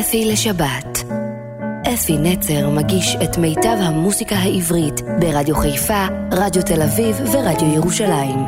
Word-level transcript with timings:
אפי 0.00 0.24
לשבת. 0.24 1.04
אפי 1.94 2.18
נצר 2.18 2.70
מגיש 2.70 3.16
את 3.24 3.38
מיטב 3.38 3.76
המוסיקה 3.80 4.36
העברית 4.36 5.00
ברדיו 5.20 5.56
חיפה, 5.56 6.06
רדיו 6.32 6.62
תל 6.62 6.82
אביב 6.82 7.16
ורדיו 7.32 7.74
ירושלים. 7.74 8.38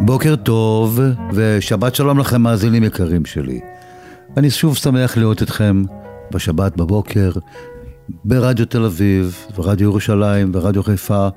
בוקר 0.00 0.36
טוב 0.36 1.00
ושבת 1.32 1.94
שלום 1.94 2.18
לכם 2.18 2.42
מאזינים 2.42 2.84
יקרים 2.84 3.24
שלי. 3.24 3.60
אני 4.36 4.50
שוב 4.50 4.76
שמח 4.76 5.16
לראות 5.16 5.42
אתכם 5.42 5.82
בשבת 6.30 6.76
בבוקר 6.76 7.30
ברדיו 8.24 8.66
תל 8.66 8.84
אביב, 8.84 9.46
ורדיו 9.56 9.88
ירושלים, 9.88 10.50
ורדיו 10.54 10.82
חיפה, 10.82 11.28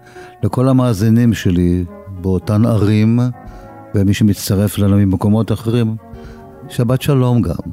לכל 0.44 0.70
המאזינים 0.70 1.34
שלי 1.34 1.86
באותן 2.08 2.66
ערים, 2.66 3.20
ומי 3.96 4.14
שמצטרף 4.14 4.80
אלינו 4.80 4.98
ממקומות 4.98 5.52
אחרים, 5.52 5.96
שבת 6.70 7.02
שלום 7.02 7.42
גם. 7.42 7.72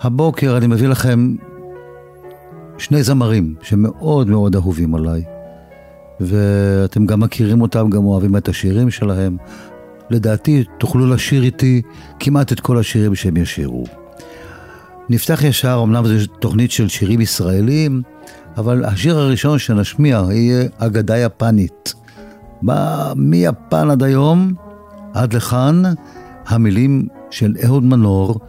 הבוקר 0.00 0.56
אני 0.56 0.66
מביא 0.66 0.88
לכם 0.88 1.34
שני 2.78 3.02
זמרים 3.02 3.54
שמאוד 3.62 4.28
מאוד 4.28 4.56
אהובים 4.56 4.94
עליי, 4.94 5.22
ואתם 6.20 7.06
גם 7.06 7.20
מכירים 7.20 7.62
אותם, 7.62 7.90
גם 7.90 8.04
אוהבים 8.04 8.36
את 8.36 8.48
השירים 8.48 8.90
שלהם. 8.90 9.36
לדעתי 10.10 10.64
תוכלו 10.78 11.06
לשיר 11.06 11.42
איתי 11.42 11.82
כמעט 12.20 12.52
את 12.52 12.60
כל 12.60 12.78
השירים 12.78 13.14
שהם 13.14 13.36
ישירו. 13.36 13.84
נפתח 15.08 15.44
ישר, 15.44 15.80
אמנם 15.82 16.06
זו 16.06 16.26
תוכנית 16.26 16.70
של 16.70 16.88
שירים 16.88 17.20
ישראלים, 17.20 18.02
אבל 18.56 18.84
השיר 18.84 19.18
הראשון 19.18 19.58
שנשמיע 19.58 20.22
יהיה 20.30 20.68
אגדה 20.78 21.18
יפנית. 21.18 21.94
מיפן 23.16 23.90
עד 23.90 24.02
היום, 24.02 24.54
עד 25.14 25.32
לכאן, 25.32 25.82
המילים 26.46 27.08
של 27.30 27.56
אהוד 27.64 27.84
מנור, 27.84 28.40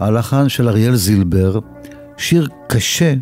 הלחן 0.00 0.48
של 0.48 0.68
אריאל 0.68 0.94
זילבר, 0.96 1.58
שיר 2.16 2.48
קשה, 2.68 3.14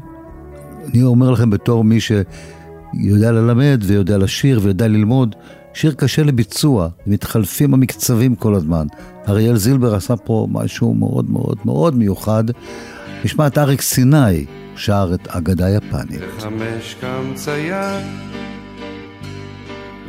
אני 0.87 1.03
אומר 1.03 1.31
לכם 1.31 1.51
בתור 1.51 1.85
מי 1.85 1.99
שיודע 2.01 3.33
ללמד 3.33 3.81
ויודע 3.87 4.19
לשיר 4.19 4.61
ויודע 4.63 4.89
ללמוד, 4.89 5.35
שיר 5.75 5.93
קשה 5.93 6.23
לביצוע, 6.23 6.89
מתחלפים 7.07 7.75
המקצבים 7.75 8.35
כל 8.35 8.55
הזמן. 8.55 8.87
אריאל 9.29 9.57
זילבר 9.57 9.95
עשה 9.95 10.17
פה 10.17 10.47
משהו 10.51 10.95
מאוד 10.95 11.31
מאוד 11.31 11.59
מאוד 11.65 11.97
מיוחד. 11.97 12.45
נשמע 13.25 13.47
את 13.47 13.59
אריק 13.59 13.81
סיני 13.81 14.45
שר 14.77 15.11
את 15.15 15.29
אגדה 15.29 15.71
יפנית. 15.71 16.21
בחמש 16.37 16.97
קם 17.01 17.33
צייד 17.35 18.05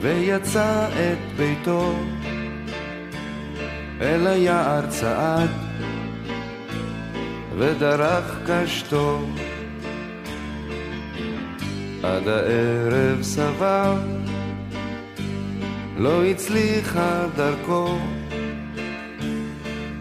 ויצא 0.02 0.88
את 0.88 1.38
ביתו 1.38 1.94
אל 4.02 4.28
היער 4.28 4.88
צעד 4.89 5.50
ודרך 7.58 8.39
קשתו. 8.47 9.25
עד 12.03 12.27
הערב 12.27 13.22
סבר 13.22 13.95
לא 15.97 16.25
הצליחה 16.25 17.25
דרכו. 17.36 17.97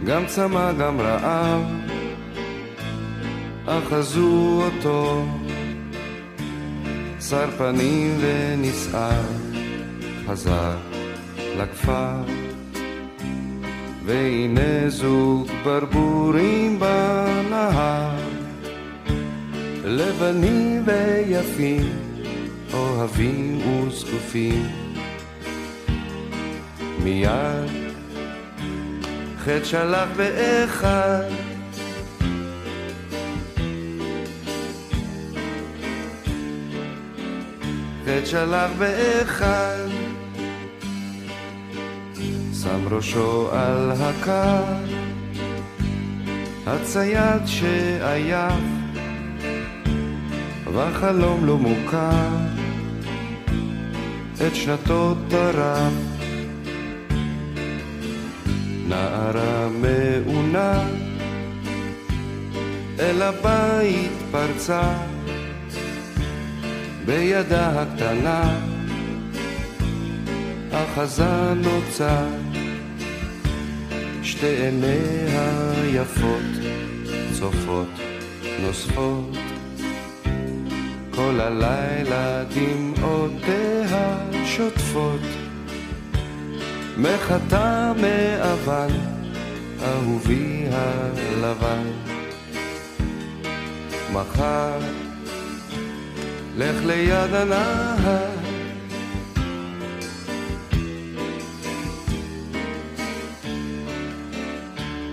גם 0.05 0.27
צמא 0.27 0.73
גם 0.73 1.01
רעב 1.01 1.63
אחזו 3.67 4.63
אותו. 4.65 5.25
שר 7.21 7.51
פנים 7.51 8.19
ונסער 8.21 9.23
חזר 10.27 10.77
לכפר 11.57 12.38
והנה 14.09 14.89
זוג 14.89 15.49
ברבורים 15.65 16.81
בנהר. 16.81 18.17
לבנים 19.85 20.85
ויפים 20.87 21.89
אוהבים 22.73 23.61
וזקופים. 23.67 24.67
מיד 27.05 27.71
חטא 29.39 29.65
שלח 29.65 30.09
באחד. 30.17 31.31
חטא 38.05 38.25
שלח 38.25 38.71
באחד 38.79 39.88
שם 42.69 42.95
ראשו 42.95 43.49
על 43.53 43.93
הקר 44.01 44.65
הצייד 46.67 47.47
שעייף 47.47 48.65
והחלום 50.75 51.47
לא 51.47 51.59
מוכר. 51.59 52.29
את 54.47 54.55
שנתו 54.55 55.15
טרף. 55.29 55.93
נערה 58.89 59.69
מעונה 59.69 60.83
אל 63.01 63.23
הבית 63.23 64.13
פרצה. 64.31 64.93
בידה 67.07 67.83
הקטנה 67.83 68.59
אחזה 70.73 71.55
נוצה 71.55 72.48
שתי 74.39 74.47
עיניה 74.47 75.73
יפות 75.85 76.43
צופות 77.39 77.89
נוספות. 78.63 79.37
כל 81.11 81.41
הלילה 81.41 82.45
דמעותיה 82.45 84.19
שוטפות. 84.45 85.21
מחטא 86.99 87.93
מאבן 88.01 88.89
אהובי 89.83 90.67
הלבן. 90.73 91.91
מחר 94.13 94.79
לך 96.57 96.77
ליד 96.85 97.35
הנהר 97.35 98.38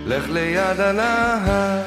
לך 0.06 0.30
ליד 0.30 0.80
הנהר. 0.80 1.84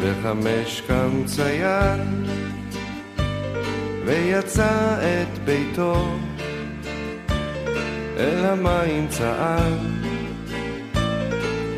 בחמש 0.00 0.82
קם 0.86 1.22
צייר 1.26 2.02
ויצא 4.06 4.96
את 5.00 5.38
ביתו 5.38 6.25
אל 8.16 8.44
המים 8.44 9.08
צעד 9.08 9.80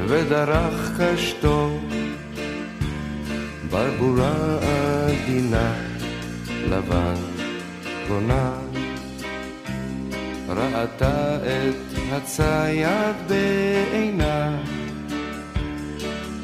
ודרך 0.08 1.00
קשתו 1.00 1.78
ברבורה 3.70 4.34
עדינה 4.58 5.72
לבן 6.70 7.14
גונה 8.08 8.52
ראתה 10.48 11.36
את 11.36 11.98
הצייד 12.12 13.16
בעינה 13.26 14.62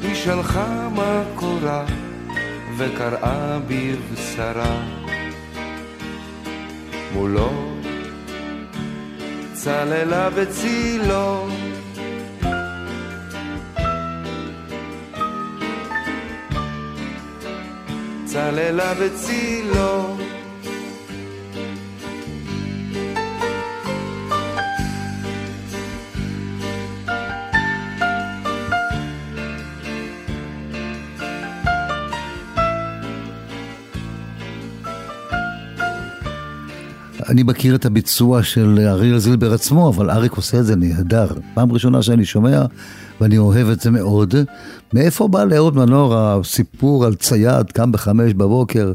היא 0.01 0.15
שלחה 0.15 0.89
מקורה 0.91 1.85
וקראה 2.77 3.59
בבשרה. 3.67 4.81
מולו 7.13 7.74
צללה 9.65 10.29
בצילו 10.29 11.47
צללה 18.25 18.93
בצילו 18.93 20.14
אני 37.35 37.43
מכיר 37.43 37.75
את 37.75 37.85
הביצוע 37.85 38.43
של 38.43 38.79
אריאל 38.79 39.17
זילבר 39.17 39.53
עצמו, 39.53 39.89
אבל 39.89 40.09
אריק 40.09 40.31
עושה 40.31 40.59
את 40.59 40.65
זה 40.65 40.75
נהדר. 40.75 41.27
פעם 41.53 41.71
ראשונה 41.71 42.01
שאני 42.01 42.25
שומע, 42.25 42.65
ואני 43.21 43.37
אוהב 43.37 43.69
את 43.69 43.81
זה 43.81 43.91
מאוד. 43.91 44.35
מאיפה 44.93 45.27
בא 45.27 45.43
לאהוד 45.43 45.75
מנור 45.75 46.15
הסיפור 46.17 47.05
על 47.05 47.15
צייד, 47.15 47.71
קם 47.71 47.91
בחמש 47.91 48.33
בבוקר? 48.33 48.91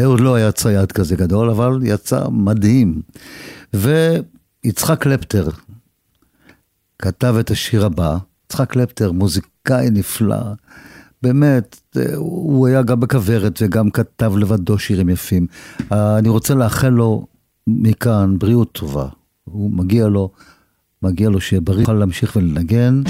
אהוד 0.00 0.20
לא 0.20 0.34
היה 0.34 0.52
צייד 0.52 0.92
כזה 0.92 1.16
גדול, 1.16 1.50
אבל 1.50 1.78
יצא 1.82 2.28
מדהים. 2.28 3.02
ויצחק 3.74 5.02
קלפטר 5.02 5.48
כתב 6.98 7.36
את 7.40 7.50
השיר 7.50 7.86
הבא. 7.86 8.16
יצחק 8.46 8.70
קלפטר, 8.70 9.12
מוזיקאי 9.12 9.90
נפלא. 9.90 10.42
באמת, 11.22 11.96
הוא 12.16 12.66
היה 12.66 12.82
גם 12.82 13.00
בכוורת 13.00 13.62
וגם 13.62 13.90
כתב 13.90 14.32
לבדו 14.36 14.78
שירים 14.78 15.08
יפים. 15.08 15.46
אני 15.90 16.28
רוצה 16.28 16.54
לאחל 16.54 16.88
לו 16.88 17.26
מכאן 17.66 18.38
בריאות 18.38 18.72
טובה. 18.72 19.06
הוא 19.44 19.70
מגיע 19.70 20.08
לו, 20.08 20.30
מגיע 21.02 21.28
לו 21.28 21.40
שיהיה 21.40 21.60
בריא, 21.60 21.80
יוכל 21.80 21.92
להמשיך 21.92 22.36
ולנגן. 22.36 23.02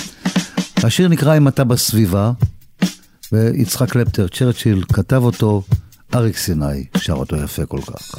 השיר 0.82 1.08
נקרא 1.08 1.36
אם 1.36 1.48
אתה 1.48 1.64
בסביבה, 1.64 2.32
ויצחק 3.32 3.90
קלפטר, 3.90 4.28
צ'רצ'יל, 4.28 4.84
כתב 4.92 5.22
אותו, 5.24 5.62
אריק 6.14 6.36
סיני 6.36 6.84
שר 6.98 7.12
אותו 7.12 7.36
יפה 7.36 7.66
כל 7.66 7.80
כך. 7.80 8.14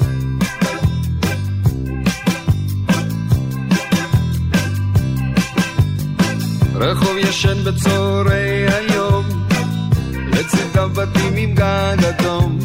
רחוב 6.74 7.16
ישן 7.16 7.64
בצהרי 7.64 8.66
היום, 8.68 9.24
לצדם 10.32 10.92
בתים 10.92 11.36
עם 11.36 11.54
גג 11.54 12.04
אדום, 12.04 12.58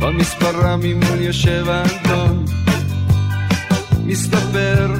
במספרה 0.00 0.76
ממול 0.76 1.20
יושב 1.20 1.66
אנטון, 1.68 2.44
מסתבר, 4.06 4.94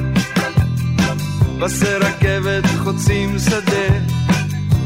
פסי 1.59 1.85
רכבת 1.85 2.63
חוצים 2.83 3.39
שדה, 3.39 3.99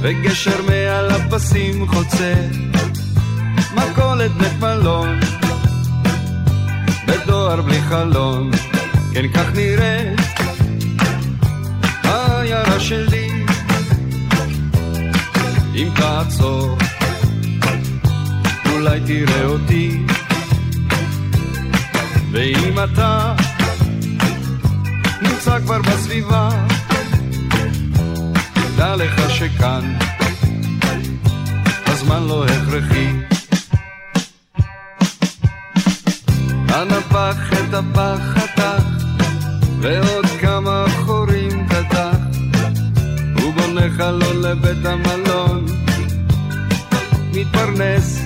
וגשר 0.02 0.62
מעל 0.68 1.10
הפסים 1.12 1.88
חוצה, 1.88 2.34
מכולת 3.76 4.32
בית 4.32 4.60
מלון, 4.60 5.20
בדואר 7.08 7.62
בלי 7.62 7.82
חלון, 7.82 8.52
כן 9.14 9.28
כך 9.34 9.56
נראית 9.56 10.20
העיירה 12.04 12.80
שלי. 12.80 13.30
אם 15.76 15.90
תעצור, 15.96 16.78
אולי 18.72 19.00
תראה 19.06 19.46
אותי. 19.46 20.06
ואם 22.32 22.80
אתה 22.84 23.36
נמצא 25.40 25.60
כבר 25.60 25.82
בסביבה, 25.82 26.50
דע 28.78 28.96
לך 28.96 29.30
שכאן 29.30 29.98
הזמן 31.86 32.24
לא 32.24 32.46
הכרחי. 32.46 33.08
הנפח 36.68 37.54
את 37.54 37.74
הפח 37.74 38.20
חתך, 38.34 38.84
ועוד 39.80 40.26
כמה 40.42 40.86
חורים 41.06 41.68
קטח, 41.68 42.18
הוא 43.42 43.54
בונה 43.54 43.90
חלון 43.98 44.42
לבית 44.42 44.86
המלון, 44.86 45.66
מתפרנס. 47.34 48.22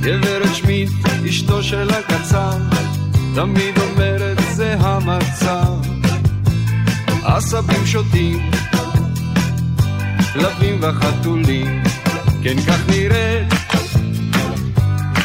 גברת 0.00 0.54
שמיט, 0.54 0.90
אשתו 1.28 1.62
של 1.62 1.90
הקצר, 1.90 2.58
תמיד 3.34 3.78
אומרת 3.78 4.27
זה 4.58 4.74
המצב. 4.80 5.72
עשבים 7.24 7.86
שותים, 7.86 8.50
כלבים 10.32 10.78
וחתולים, 10.80 11.82
כן 12.42 12.60
כך 12.60 12.78
נראית 12.88 13.54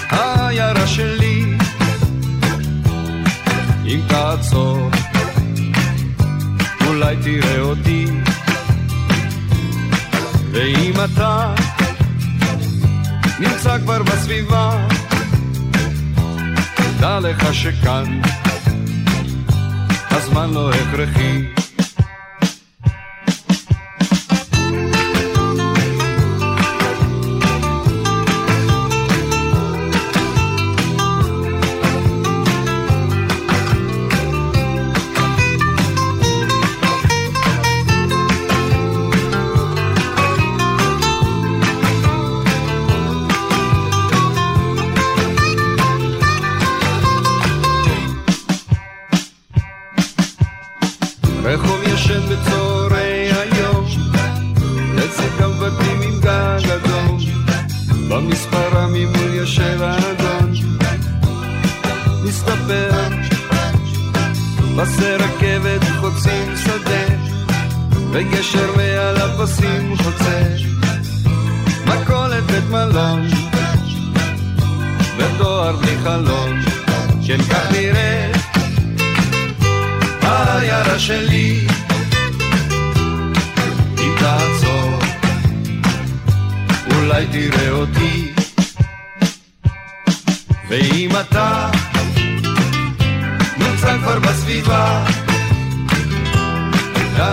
העיירה 0.09 0.87
שלי. 0.87 1.57
אם 3.85 3.99
תעצור, 4.07 4.89
אולי 6.87 7.15
תראה 7.23 7.59
אותי. 7.59 8.05
ואם 10.51 10.93
אתה 11.05 11.53
נמצא 13.39 13.77
כבר 13.79 14.03
בסביבה, 14.03 14.87
דע 16.99 17.19
לך 17.19 17.53
שכאן 17.53 18.21
הזמן 20.15 20.53
לא 20.53 20.71
הכרחי. 20.71 21.62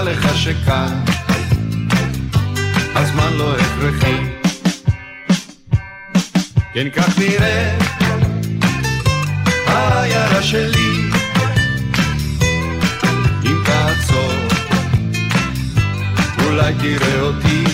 לך 0.02 0.36
שכאן. 0.36 1.04
הזמן 2.94 3.32
לא 3.32 3.56
הכרחי. 3.56 4.16
כן 6.74 6.90
כך 6.90 7.18
נראה. 7.18 7.78
העיירה 9.66 10.42
שלי. 10.42 11.10
תעצור, 13.70 14.32
אולי 16.44 16.74
תראה 16.74 17.20
אותי. 17.20 17.64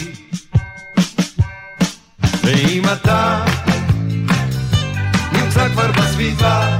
ואם 2.45 2.83
אתה 2.93 3.45
נמצא 5.33 5.69
כבר 5.69 5.93
בסביבה, 5.93 6.79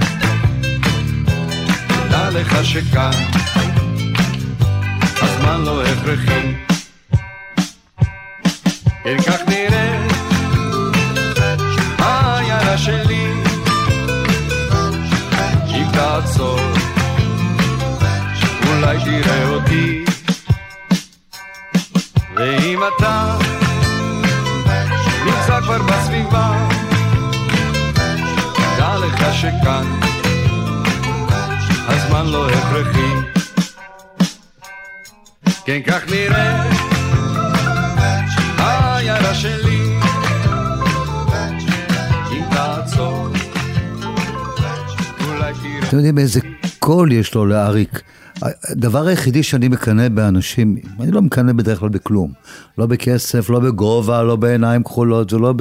דע 2.11 2.31
לך 2.31 2.65
שכאן 2.65 3.56
הזמן 5.23 5.65
לא 5.65 5.83
הכרחי. 5.83 6.55
כן 9.05 9.23
כך 9.27 9.41
נראה 9.49 10.07
העיירה 11.99 12.79
שלי, 12.79 13.33
אם 15.69 15.87
תעצור 15.93 16.61
אולי 18.69 18.99
תראה 19.05 19.49
אותי. 19.49 20.05
ואם 22.37 22.81
אתה 22.97 23.37
נמצא 25.25 25.61
כבר 25.61 25.83
בסביבה, 25.83 26.69
דע 28.79 28.97
לך 28.97 29.35
שכאן 29.35 30.01
הזמן 31.89 32.27
לא 32.27 32.51
הכרחי. 32.51 33.36
כן, 35.67 35.81
כך 35.87 36.11
נראה 36.11 36.71
העיירה 38.59 39.35
שלי, 39.35 39.99
אם 42.33 42.45
תעצור, 42.51 43.29
אתם 45.89 45.97
יודעים 45.97 46.19
איזה 46.19 46.41
קול 46.79 47.13
יש 47.13 47.35
לו 47.35 47.47
לאריק. 47.47 48.03
הדבר 48.43 49.07
היחידי 49.07 49.43
שאני 49.43 49.69
מקנא 49.69 50.09
באנשים, 50.09 50.77
אני 51.01 51.11
לא 51.11 51.23
מקנא 51.23 51.53
בדרך 51.53 51.79
כלל 51.79 51.89
בכלום. 51.89 52.33
לא 52.79 52.87
בכסף, 52.87 53.51
לא 53.51 53.61
בגובה, 53.61 54.23
לא 54.23 54.37
בעיניים 54.37 54.83
כחולות 54.83 55.33
ולא 55.33 55.55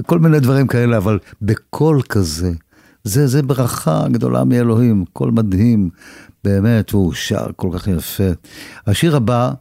בכל 0.00 0.18
מיני 0.18 0.40
דברים 0.40 0.66
כאלה, 0.66 0.96
אבל 0.96 1.18
בקול 1.42 2.02
כזה. 2.02 2.52
זה, 3.04 3.26
זה 3.26 3.42
ברכה 3.42 4.08
גדולה 4.08 4.44
מאלוהים, 4.44 5.04
קול 5.12 5.30
מדהים, 5.30 5.90
באמת, 6.44 6.94
והוא 6.94 7.12
שר 7.12 7.46
כל 7.56 7.70
כך 7.72 7.88
יפה. 7.88 8.30
השיר 8.86 9.16
הבא, 9.16 9.52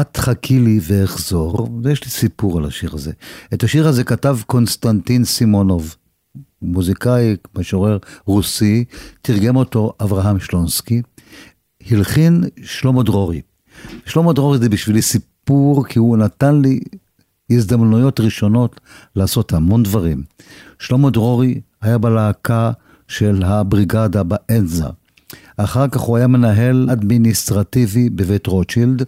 את 0.00 0.16
חכי 0.16 0.58
לי 0.58 0.80
ואחזור, 0.82 1.80
ויש 1.82 2.04
לי 2.04 2.10
סיפור 2.10 2.58
על 2.58 2.64
השיר 2.64 2.94
הזה. 2.94 3.12
את 3.54 3.62
השיר 3.62 3.88
הזה 3.88 4.04
כתב 4.04 4.38
קונסטנטין 4.46 5.24
סימונוב. 5.24 5.96
מוזיקאי, 6.62 7.36
משורר 7.58 7.98
רוסי, 8.26 8.84
תרגם 9.22 9.56
אותו 9.56 9.92
אברהם 10.02 10.40
שלונסקי, 10.40 11.02
הלחין 11.90 12.44
שלמה 12.62 13.02
דרורי. 13.02 13.40
שלמה 14.06 14.32
דרורי 14.32 14.58
זה 14.58 14.68
בשבילי 14.68 15.02
סיפור, 15.02 15.84
כי 15.86 15.98
הוא 15.98 16.16
נתן 16.16 16.60
לי 16.60 16.80
הזדמנויות 17.50 18.20
ראשונות 18.20 18.80
לעשות 19.16 19.52
המון 19.52 19.82
דברים. 19.82 20.22
שלמה 20.78 21.10
דרורי 21.10 21.60
היה 21.82 21.98
בלהקה 21.98 22.72
של 23.08 23.42
הבריגדה 23.44 24.22
באנזה. 24.22 24.86
אחר 25.56 25.88
כך 25.88 26.00
הוא 26.00 26.16
היה 26.16 26.26
מנהל 26.26 26.88
אדמיניסטרטיבי 26.92 28.10
בבית 28.10 28.46
רוטשילד, 28.46 29.02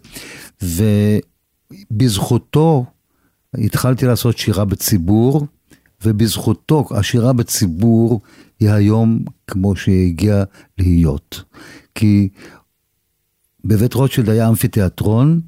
ובזכותו 1.93 2.85
התחלתי 3.55 4.07
לעשות 4.07 4.39
שירה 4.39 4.65
בציבור, 4.65 5.47
ובזכותו 6.05 6.85
השירה 6.91 7.33
בציבור 7.33 8.21
היא 8.61 8.71
היום 8.71 9.25
כמו 9.47 9.77
שהיא 9.77 10.09
הגיעה 10.09 10.45
להיות. 10.79 11.43
כי 11.95 12.29
בבית 13.65 13.95
רוטשילד 13.95 14.29
היה 14.29 14.49
אמפיתיאטרון, 14.49 15.41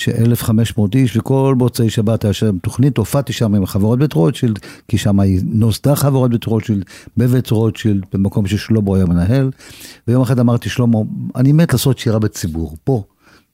ש-1,500 0.00 0.80
איש, 0.94 1.16
וכל 1.16 1.54
מוצאי 1.58 1.90
שבת 1.90 2.24
היה 2.24 2.32
שם 2.32 2.58
תוכנית, 2.58 2.96
הופעתי 2.96 3.32
שם 3.32 3.54
עם 3.54 3.66
חברות 3.66 3.98
בית 3.98 4.12
רוטשילד, 4.12 4.58
כי 4.88 4.98
שם 4.98 5.18
נוסדה 5.42 5.96
חברות 5.96 6.30
בית 6.30 6.44
רוטשילד, 6.44 6.84
בבית 7.16 7.50
רוטשילד, 7.50 8.04
במקום 8.12 8.46
ששלמה 8.46 8.96
היה 8.96 9.06
מנהל, 9.06 9.50
ויום 10.08 10.22
אחד 10.22 10.38
אמרתי, 10.38 10.68
שלמה, 10.68 10.98
אני 11.36 11.52
מת 11.52 11.72
לעשות 11.72 11.98
שירה 11.98 12.18
בציבור, 12.18 12.76
פה. 12.84 13.02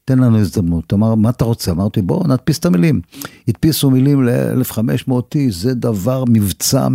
תן 0.05 0.19
לנו 0.19 0.39
הזדמנות. 0.39 0.93
אמר, 0.93 1.15
מה 1.15 1.31
אתה 1.31 1.45
רוצה? 1.45 1.71
אמרתי, 1.71 2.03
בוא 2.03 2.29
נדפיס 2.29 2.59
את 2.59 2.67
המילים. 2.67 3.01
הדפיסו 3.49 3.91
מילים 3.91 4.25
ל-1500 4.25 5.13
איש, 5.35 5.55
זה 5.55 5.75
דבר, 5.75 6.25
מבצע 6.29 6.89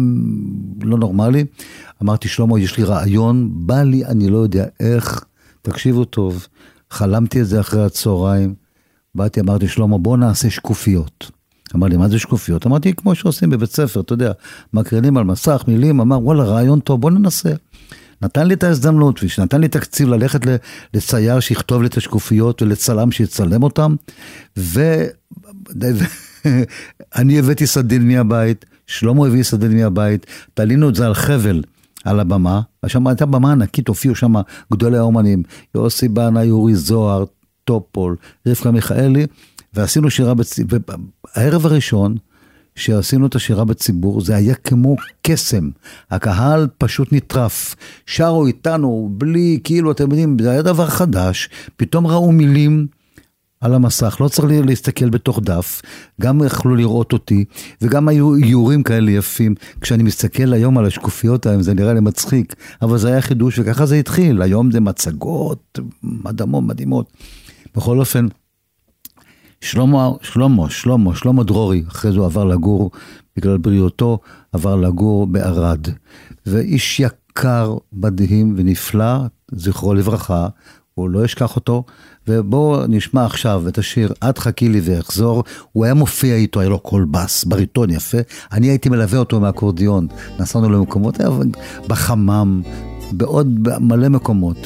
לא 0.81 0.97
נורמלי. 0.97 1.45
אמרתי, 2.03 2.27
שלמה, 2.27 2.59
יש 2.59 2.77
לי 2.77 2.83
רעיון, 2.83 3.49
בא 3.53 3.83
לי, 3.83 4.05
אני 4.05 4.29
לא 4.29 4.37
יודע 4.37 4.65
איך, 4.79 5.25
תקשיבו 5.61 6.05
טוב, 6.05 6.47
חלמתי 6.91 7.41
את 7.41 7.47
זה 7.47 7.59
אחרי 7.59 7.85
הצהריים. 7.85 8.53
באתי, 9.15 9.39
אמרתי, 9.39 9.67
שלמה, 9.67 9.97
בוא 9.97 10.17
נעשה 10.17 10.49
שקופיות. 10.49 11.31
אמר 11.75 11.87
לי, 11.87 11.97
מה 11.97 12.09
זה 12.09 12.19
שקופיות? 12.19 12.65
אמרתי, 12.65 12.93
כמו 12.93 13.15
שעושים 13.15 13.49
בבית 13.49 13.71
ספר, 13.71 13.99
אתה 13.99 14.13
יודע, 14.13 14.31
מקרינים 14.73 15.17
על 15.17 15.23
מסך, 15.23 15.63
מילים, 15.67 15.99
אמר, 15.99 16.19
וואלה, 16.23 16.43
רעיון 16.43 16.79
טוב, 16.79 17.01
בוא 17.01 17.11
ננסה. 17.11 17.53
נתן 18.21 18.47
לי 18.47 18.53
את 18.53 18.63
ההזדמנות, 18.63 19.19
ונתן 19.37 19.61
לי 19.61 19.67
תקציב 19.67 20.09
ללכת 20.09 20.39
לצייר 20.93 21.39
שיכתוב 21.39 21.81
לי 21.81 21.87
את 21.87 21.97
השקופיות 21.97 22.61
ולצלם 22.61 23.11
שיצלם 23.11 23.63
אותם, 23.63 23.95
ואני 24.57 25.09
הבאתי 27.39 27.67
סדין 27.67 28.07
מהבית, 28.07 28.65
שלמה 28.87 29.27
הביא 29.27 29.43
סדין 29.43 29.77
מהבית, 29.77 30.25
תלינו 30.53 30.89
את 30.89 30.95
זה 30.95 31.05
על 31.05 31.13
חבל. 31.13 31.63
על 32.03 32.19
הבמה, 32.19 32.61
שם 32.87 33.07
הייתה 33.07 33.25
במה 33.25 33.51
ענקית, 33.51 33.87
הופיעו 33.87 34.15
שם 34.15 34.33
גדולי 34.73 34.97
האומנים, 34.97 35.43
יוסי 35.75 36.07
בנה, 36.07 36.43
יורי 36.43 36.75
זוהר, 36.75 37.25
טופול, 37.65 38.15
רבקה 38.47 38.71
מיכאלי, 38.71 39.27
ועשינו 39.73 40.09
שירה 40.09 40.33
בציבור, 40.33 40.79
הערב 41.35 41.65
הראשון, 41.65 42.15
שעשינו 42.75 43.25
את 43.27 43.35
השירה 43.35 43.65
בציבור, 43.65 44.21
זה 44.21 44.35
היה 44.35 44.55
כמו 44.55 44.95
קסם. 45.21 45.69
הקהל 46.11 46.67
פשוט 46.77 47.13
נטרף. 47.13 47.75
שרו 48.05 48.47
איתנו 48.47 49.09
בלי, 49.11 49.59
כאילו, 49.63 49.91
אתם 49.91 50.03
יודעים, 50.03 50.37
זה 50.41 50.51
היה 50.51 50.61
דבר 50.61 50.87
חדש, 50.87 51.49
פתאום 51.75 52.07
ראו 52.07 52.31
מילים. 52.31 52.87
על 53.61 53.73
המסך, 53.73 54.17
לא 54.21 54.27
צריך 54.27 54.47
להסתכל 54.65 55.09
בתוך 55.09 55.39
דף, 55.43 55.81
גם 56.21 56.43
יכלו 56.45 56.75
לראות 56.75 57.13
אותי, 57.13 57.45
וגם 57.81 58.07
היו 58.07 58.35
איורים 58.35 58.83
כאלה 58.83 59.11
יפים. 59.11 59.55
כשאני 59.81 60.03
מסתכל 60.03 60.53
היום 60.53 60.77
על 60.77 60.85
השקופיות 60.85 61.45
האלה, 61.45 61.63
זה 61.63 61.73
נראה 61.73 61.93
לי 61.93 61.99
מצחיק, 61.99 62.55
אבל 62.81 62.97
זה 62.97 63.07
היה 63.07 63.21
חידוש 63.21 63.59
וככה 63.59 63.85
זה 63.85 63.95
התחיל, 63.95 64.41
היום 64.41 64.71
זה 64.71 64.79
מצגות 64.79 65.79
מדהמות, 66.03 66.63
מדהימות. 66.63 67.13
בכל 67.75 67.99
אופן, 67.99 68.27
שלמה, 69.61 70.09
שלמה, 70.21 70.69
שלמה, 70.69 71.15
שלמה 71.15 71.43
דרורי, 71.43 71.83
אחרי 71.87 72.11
זה 72.11 72.17
הוא 72.17 72.25
עבר 72.25 72.45
לגור, 72.45 72.91
בגלל 73.37 73.57
בריאותו, 73.57 74.19
עבר 74.51 74.75
לגור 74.75 75.27
בערד. 75.27 75.87
ואיש 76.45 76.99
יקר, 76.99 77.77
מדהים 77.93 78.53
ונפלא, 78.57 79.17
זכרו 79.51 79.93
לברכה, 79.93 80.47
הוא 80.93 81.09
לא 81.09 81.25
ישכח 81.25 81.55
אותו. 81.55 81.83
ובואו 82.27 82.87
נשמע 82.87 83.25
עכשיו 83.25 83.67
את 83.67 83.77
השיר 83.77 84.13
"את 84.29 84.37
חכי 84.37 84.69
לי 84.69 84.81
ואחזור". 84.83 85.43
הוא 85.71 85.85
היה 85.85 85.93
מופיע 85.93 86.35
איתו, 86.35 86.59
היה 86.59 86.69
לו 86.69 86.79
קול 86.79 87.05
בס, 87.11 87.43
בריטון 87.43 87.89
יפה. 87.89 88.17
אני 88.51 88.67
הייתי 88.67 88.89
מלווה 88.89 89.19
אותו 89.19 89.39
מהאקורדיון. 89.39 90.07
נסענו 90.39 90.69
למקומות, 90.69 91.17
בחמם, 91.87 92.61
בעוד 93.11 93.59
מלא 93.79 94.09
מקומות. 94.09 94.57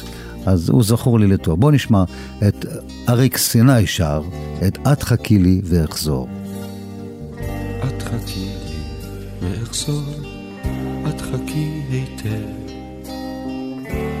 אז 0.46 0.68
הוא 0.68 0.82
זכור 0.82 1.20
לי 1.20 1.26
לטוב. 1.26 1.60
בואו 1.60 1.70
נשמע 1.70 2.04
את 2.48 2.66
אריק 3.08 3.36
סיני 3.36 3.86
שר, 3.86 4.22
את 4.66 4.78
"את 4.92 5.02
חכי 5.02 5.38
לי 5.38 5.60
ואחזור". 5.64 6.28
את 7.84 8.02
חכי 8.02 8.48
לי 8.66 8.76
ואחזור, 9.40 10.02
את 11.08 11.20
חכי 11.20 11.82
היטב. 11.90 12.66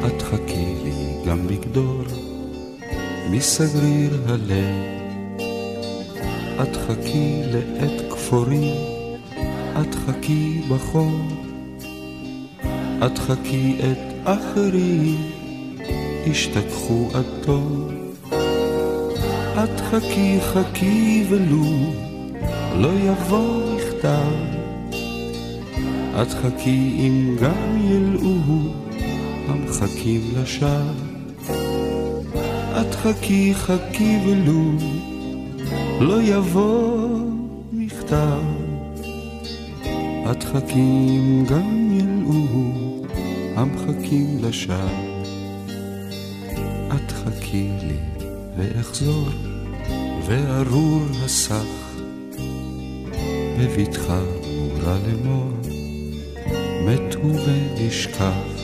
את 0.06 0.22
חכי 0.22 0.74
לי 0.84 1.30
גם 1.30 1.46
בגדור, 1.46 2.02
מסגריר 3.30 4.22
הלב. 4.26 4.96
את 6.62 6.76
חכי 6.76 7.42
לעת 7.52 8.12
כפורי, 8.12 8.72
את 9.80 9.94
חכי 9.94 10.60
בחור, 10.68 11.20
את 13.06 13.18
חכי 13.18 13.76
את 13.78 13.98
אחרים. 14.24 15.35
השתכחו 16.30 17.08
עד 17.14 17.24
טוב. 17.44 17.92
את 19.64 19.80
חכי 19.80 20.38
חכי 20.40 21.24
ולו 21.28 21.64
לא 22.76 22.88
יבוא 22.88 23.76
מכתב. 23.76 24.32
את 26.22 26.28
חכי 26.28 26.96
אם 26.98 27.36
גם 27.40 27.90
ילאו 27.90 28.36
המחכים 29.48 30.20
לשווא. 30.36 30.92
את 32.80 32.94
חכי 32.94 33.54
חכי 33.54 34.18
ולו 34.26 34.70
לא 36.00 36.22
יבוא 36.22 37.08
מכתב. 37.72 38.42
את 40.30 40.44
חכי 40.44 40.80
אם 40.80 41.44
גם 41.48 41.98
ילאו 42.00 42.46
המחכים 43.56 44.38
לשווא. 44.40 45.05
את 46.94 47.12
חכי 47.12 47.68
לי 47.82 48.26
ואחזור, 48.56 49.28
וארור 50.26 51.02
הסך, 51.24 51.96
בבטחה 53.58 54.20
מורה 54.56 54.98
לאמור, 55.06 55.52
מתו 56.84 57.20
ונשכח. 57.20 58.56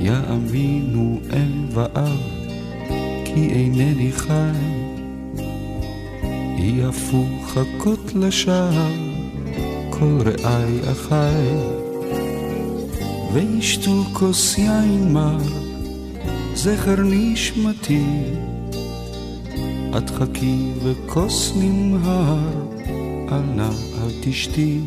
יאמינו 0.00 1.20
אם 1.32 1.68
ואב, 1.70 2.20
כי 3.24 3.48
אינני 3.50 4.12
חי, 4.12 4.78
יפו 6.58 7.24
חכות 7.46 8.14
לשער, 8.14 8.92
כל 9.90 10.18
רעי 10.44 10.92
אחי, 10.92 11.48
וישתו 13.32 14.04
כוס 14.12 14.58
יין 14.58 15.12
מר. 15.12 15.67
זכר 16.62 16.96
נשמתי, 17.04 18.04
את 19.98 20.10
חכי 20.10 20.70
וכוס 20.82 21.52
נמהר, 21.56 22.38
אל 23.32 23.40
נא 23.54 23.68
אל 23.68 24.10
תשתי, 24.22 24.80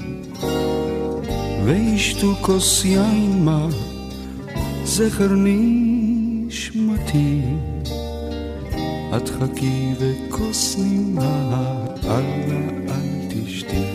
וישתו 1.65 2.35
כוס 2.41 2.85
יין 2.85 3.45
מר, 3.45 3.69
זכר 4.85 5.29
נשמתי, 5.35 6.61
את 9.17 9.29
חכי 9.29 9.93
וכוס 9.99 10.75
נמהר, 10.79 11.85
אל 12.03 12.21
נא 12.47 12.91
אל 12.91 13.27
תשתי, 13.29 13.85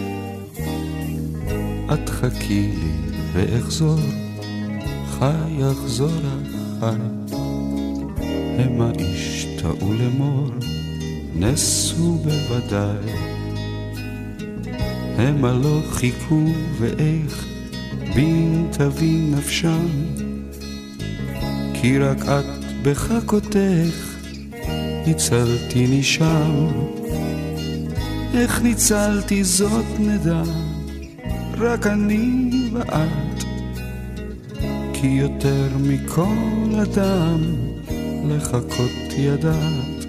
את 1.92 2.08
חכי 2.08 2.60
לי 2.60 2.92
ואחזור. 3.32 4.00
חי 5.18 5.50
יחזור 5.58 6.10
החי. 6.82 7.25
המה 8.58 8.90
ישתאו 8.98 9.92
לאמור, 9.92 10.50
נסו 11.34 12.18
בוודאי. 12.18 13.12
המה 15.18 15.52
לא 15.52 15.80
חיכו 15.90 16.44
ואיך 16.78 17.46
בין 18.14 18.68
תבין 18.70 19.34
נפשם, 19.34 19.88
כי 21.74 21.98
רק 21.98 22.22
את 22.22 22.44
בחכותך 22.82 24.16
ניצלתי 25.06 25.98
משם. 25.98 26.66
איך 28.34 28.62
ניצלתי 28.62 29.44
זאת 29.44 29.84
נדע, 29.98 30.42
רק 31.58 31.86
אני 31.86 32.50
ואת, 32.72 33.44
כי 34.92 35.06
יותר 35.06 35.68
מכל 35.80 36.80
אדם 36.82 37.65
לחכות 38.28 39.12
ידעת. 39.18 40.06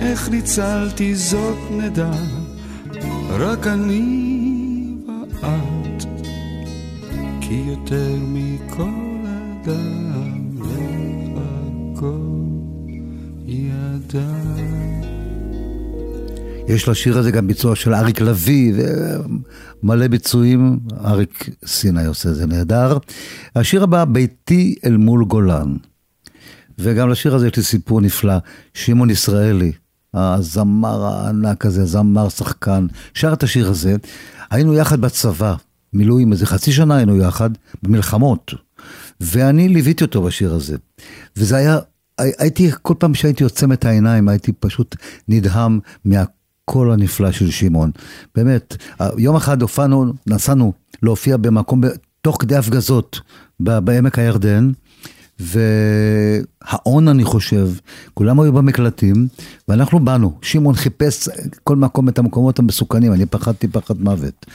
איך 0.00 0.28
ניצלתי 0.30 1.14
זאת 1.14 1.58
נדע, 1.70 2.10
רק 3.30 3.66
אני 3.66 4.94
ואת, 5.42 6.04
כי 7.40 7.54
יותר 7.66 8.14
מכל 8.20 8.90
אדם 9.62 10.50
לחכות 11.34 12.06
ידעת. 13.46 15.06
יש 16.68 16.88
לשיר 16.88 17.18
הזה 17.18 17.30
גם 17.30 17.46
ביצוע 17.46 17.76
של 17.76 17.94
אריק 17.94 18.20
לביא, 18.20 18.72
מלא 19.82 20.08
ביצועים, 20.08 20.78
אריק 21.04 21.50
סיני 21.66 22.06
עושה 22.06 22.32
זה 22.32 22.46
נהדר. 22.46 22.98
השיר 23.56 23.82
הבא, 23.82 24.04
ביתי 24.04 24.74
אל 24.84 24.96
מול 24.96 25.24
גולן. 25.24 25.76
וגם 26.78 27.08
לשיר 27.08 27.34
הזה 27.34 27.46
יש 27.46 27.56
לי 27.56 27.62
סיפור 27.62 28.00
נפלא. 28.00 28.36
שמעון 28.74 29.10
ישראלי, 29.10 29.72
הזמר 30.14 31.04
הענק 31.04 31.66
הזה, 31.66 31.84
זמר, 31.84 32.28
שחקן, 32.28 32.86
שר 33.14 33.32
את 33.32 33.42
השיר 33.42 33.68
הזה. 33.68 33.96
היינו 34.50 34.74
יחד 34.74 35.00
בצבא, 35.00 35.54
מילואים, 35.92 36.32
איזה 36.32 36.46
חצי 36.46 36.72
שנה 36.72 36.96
היינו 36.96 37.16
יחד, 37.16 37.50
במלחמות. 37.82 38.54
ואני 39.20 39.68
ליוויתי 39.68 40.04
אותו 40.04 40.22
בשיר 40.22 40.54
הזה. 40.54 40.76
וזה 41.36 41.56
היה, 41.56 41.78
הייתי, 42.18 42.70
כל 42.82 42.94
פעם 42.98 43.14
שהייתי 43.14 43.44
עוצם 43.44 43.72
את 43.72 43.84
העיניים, 43.84 44.28
הייתי 44.28 44.52
פשוט 44.52 44.96
נדהם 45.28 45.80
מהקול 46.04 46.92
הנפלא 46.92 47.32
של 47.32 47.50
שמעון. 47.50 47.90
באמת, 48.34 48.76
יום 49.18 49.36
אחד 49.36 49.62
הופענו, 49.62 50.12
נסענו 50.26 50.72
להופיע 51.02 51.36
במקום, 51.36 51.80
תוך 52.22 52.36
כדי 52.40 52.56
הפגזות, 52.56 53.20
בעמק 53.60 54.18
הירדן. 54.18 54.70
והאון 55.40 57.08
אני 57.08 57.24
חושב, 57.24 57.68
כולם 58.14 58.40
היו 58.40 58.52
במקלטים, 58.52 59.28
ואנחנו 59.68 60.00
באנו, 60.00 60.32
שמעון 60.42 60.74
חיפש 60.74 61.28
כל 61.64 61.76
מקום 61.76 62.08
את 62.08 62.18
המקומות 62.18 62.58
המסוכנים, 62.58 63.12
אני 63.12 63.26
פחדתי 63.26 63.68
פחד 63.68 64.00
מוות. 64.00 64.46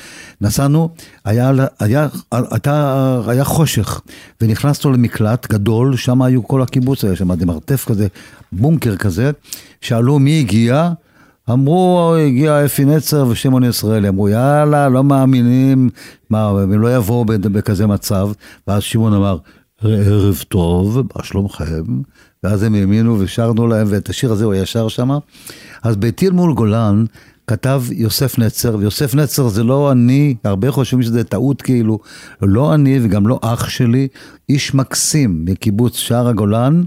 נסענו, 0.42 0.90
היה, 1.26 1.52
היה, 1.80 2.08
היה, 2.32 3.22
היה 3.28 3.44
חושך, 3.44 4.02
ונכנסנו 4.42 4.92
למקלט 4.92 5.48
גדול, 5.48 5.98
שם 5.98 6.22
היו 6.22 6.48
כל 6.48 6.62
הקיבוץ, 6.62 7.04
היה 7.04 7.16
שם 7.16 7.46
מרתף 7.48 7.86
כזה, 7.88 8.08
בונקר 8.52 8.96
כזה, 8.96 9.32
שאלו 9.82 10.20
מי 10.20 10.40
הגיע, 10.40 10.92
אמרו, 11.50 12.14
הגיע 12.16 12.66
אפי 12.66 12.86
נצר 12.86 13.28
ושמעון 13.28 13.64
ישראלי, 13.64 14.10
אמרו, 14.10 14.30
יאללה, 14.30 14.90
לא 14.90 15.04
מאמינים, 15.04 15.90
מה, 16.30 16.50
הם 16.50 16.82
לא 16.82 16.96
יבואו 16.96 17.26
בכזה 17.26 17.88
מצב, 17.88 18.30
ואז 18.68 18.84
שמעון 18.84 19.14
אמר, 19.14 19.38
ערב 19.84 20.44
טוב, 20.48 20.98
מה 20.98 21.24
שלומכם? 21.24 21.84
ואז 22.44 22.64
הם 22.64 22.74
האמינו 22.74 23.20
ושרנו 23.20 23.68
להם, 23.68 23.88
ואת 23.90 24.10
השיר 24.10 24.32
הזה 24.32 24.46
הוא 24.46 24.54
היה 24.54 24.66
שר 24.66 24.88
שם. 24.88 25.10
אז 25.84 25.96
בטיל 25.96 26.32
מול 26.32 26.53
גולן 26.53 27.05
כתב 27.48 27.84
יוסף 27.92 28.40
נצר, 28.40 28.75
ויוסף 28.75 29.16
נצר 29.16 29.48
זה 29.48 29.64
לא 29.64 29.92
אני, 29.92 30.36
הרבה 30.44 30.72
חושבים 30.72 31.03
שזה 31.03 31.24
טעות 31.24 31.62
כאילו, 31.62 32.00
לא 32.42 32.74
אני 32.74 33.00
וגם 33.03 33.27
לא 33.27 33.40
אח 33.42 33.70
שלי, 33.70 34.08
איש 34.50 34.74
מקסים 34.74 35.46
מקיבוץ 35.46 35.98
שער 35.98 36.27
הגולן, 36.27 36.84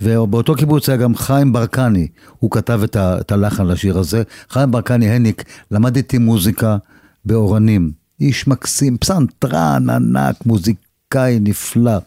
ובאותו 0.00 0.54
קיבוץ 0.54 0.88
היה 0.88 0.98
גם 0.98 1.14
חיים 1.14 1.52
ברקני, 1.52 2.06
הוא 2.38 2.50
כתב 2.50 2.80
את, 2.84 2.96
את 2.96 3.32
הלחן 3.32 3.66
לשיר 3.66 3.98
הזה. 3.98 4.22
חיים 4.50 4.70
ברקני 4.70 5.10
הניק, 5.10 5.44
למד 5.70 5.96
איתי 5.96 6.18
מוזיקה 6.18 6.76
באורנים, 7.24 7.90
איש 8.20 8.48
מקסים, 8.48 8.96
פסנתרן 8.96 9.90
ענק, 9.90 10.46
מוזיק... 10.46 10.83
מוזיקאי 11.14 11.38
נפלא. 11.40 11.98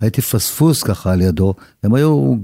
הייתי 0.00 0.22
פספוס 0.22 0.82
ככה 0.82 1.12
על 1.12 1.20
ידו, 1.20 1.54
הם 1.82 1.94
היו 1.94 2.36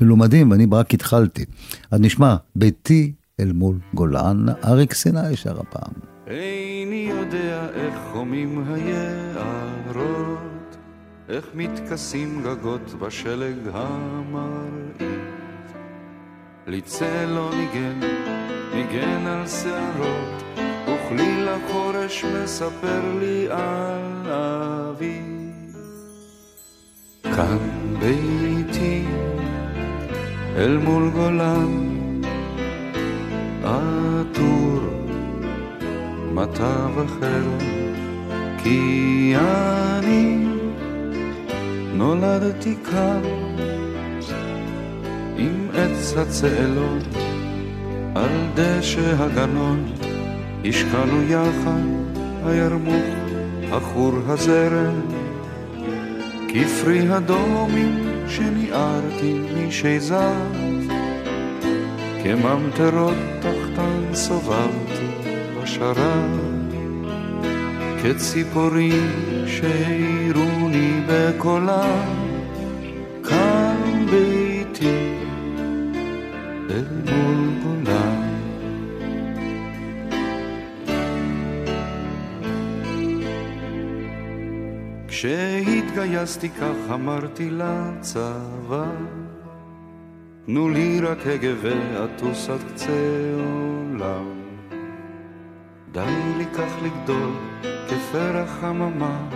מלומדים 0.00 0.50
ואני 0.50 0.66
רק 0.72 0.94
התחלתי. 0.94 1.44
אז 1.90 2.00
נשמע, 2.00 2.36
ביתי 2.56 3.12
אל 3.40 3.52
מול 3.52 3.78
גולן, 3.94 4.46
אריק 4.64 4.94
סיני 4.94 5.36
שר 5.36 5.60
הפעם. 5.60 5.92
איני 6.26 7.10
יודע 7.10 7.66
איך 7.74 7.94
חומים 8.12 8.64
היערות, 8.72 10.76
איך 11.28 11.44
מתכסים 11.54 12.42
גגות 12.44 12.94
בשלג 13.00 13.56
המרעיב. 13.72 15.20
לי 16.66 16.80
צל 16.80 17.26
לא 17.26 17.50
ניגן, 17.54 18.00
ניגן 18.74 19.26
על 19.26 19.48
שערות, 19.48 20.42
וכליל 20.84 21.48
החורש 21.48 22.24
מספר 22.24 23.18
לי 23.20 23.46
על 23.50 24.32
אביב. 24.32 25.35
כאן 27.36 27.58
ביתי 28.00 29.04
אל 30.56 30.76
מול 30.76 31.10
גולן 31.10 31.92
עטור 33.64 34.80
מטה 36.32 36.86
וחרב 36.94 37.62
כי 38.58 39.34
אני 39.36 40.46
נולדתי 41.94 42.74
כאן 42.90 43.20
עם 45.36 45.68
עץ 45.74 46.14
הצאלון 46.16 46.98
על 48.14 48.30
דשא 48.54 49.14
הגנון 49.18 49.84
השקענו 50.64 51.22
יחד 51.22 51.86
הירמוך 52.44 53.04
עכור 53.72 54.12
הזרם 54.26 55.15
כפרי 56.60 57.08
הדומים 57.08 57.98
שניערתי 58.28 59.34
משזר, 59.56 60.32
כממטרות 62.22 63.14
תחתן 63.40 64.14
סובבתי 64.14 65.06
בשרת, 65.62 66.30
כציפורים 68.02 69.10
שהעירוני 69.46 71.00
בקולם, 71.08 72.08
כאן 73.24 74.06
ביתי 74.10 74.98
אל 76.70 76.84
מול 77.04 77.65
כשהתגייסתי 85.16 86.48
כך 86.48 86.90
אמרתי 86.94 87.50
לצבא 87.50 88.84
תנו 90.46 90.68
לי 90.68 91.00
רק 91.00 91.26
הגה 91.26 91.52
ואטוס 91.62 92.48
עד 92.48 92.60
קצה 92.74 93.34
עולם 93.34 94.42
די 95.92 96.00
לי 96.38 96.44
כך 96.54 96.72
לגדול 96.82 97.32
כפרח 97.88 98.50
חממה 98.60 99.28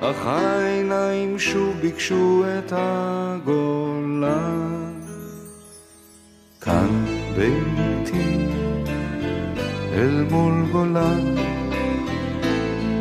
אך 0.00 0.26
העיניים 0.26 1.38
שוב 1.38 1.76
ביקשו 1.80 2.44
את 2.58 2.72
הגולן 2.76 4.20
כאן 6.60 7.04
ביתי 7.36 8.46
אל 9.94 10.24
מול 10.30 10.66
גולן 10.72 11.36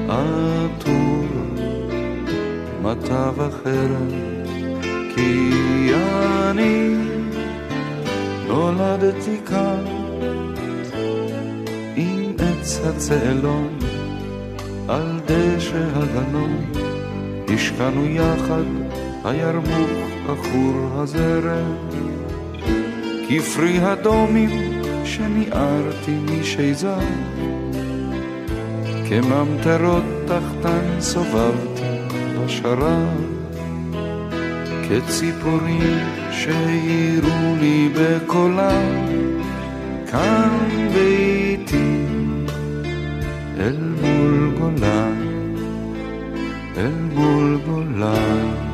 עטור 0.10 1.35
מטה 2.86 3.32
וחרב, 3.36 4.12
כי 5.16 5.50
אני 6.50 6.96
נולדתי 8.48 9.38
כאן 9.46 9.84
עם 11.96 12.34
עץ 12.40 12.80
הצאלון 12.86 13.80
על 14.88 15.20
דשא 15.26 15.86
הגנון, 15.96 16.72
השקענו 17.54 18.06
יחד 18.06 18.64
הירמוך 19.24 19.90
עכור 20.30 20.90
הזרם, 20.94 21.76
כפרי 23.30 23.80
הדומים 23.80 24.82
שניערתי 25.06 26.16
משייזר, 26.32 27.00
כממטרות 29.10 30.04
תחתן 30.26 31.00
סובבתי 31.00 31.75
השרב, 32.56 33.10
כציפורים 34.90 36.06
שהעירו 36.32 37.56
לי 37.60 37.90
בקולם, 37.96 39.06
כאן 40.12 40.58
ביתי 40.94 42.06
אל 43.58 43.78
מול 44.02 44.52
גולן, 44.60 45.22
אל 46.78 46.92
מול 47.14 47.60
גולן 47.66 48.66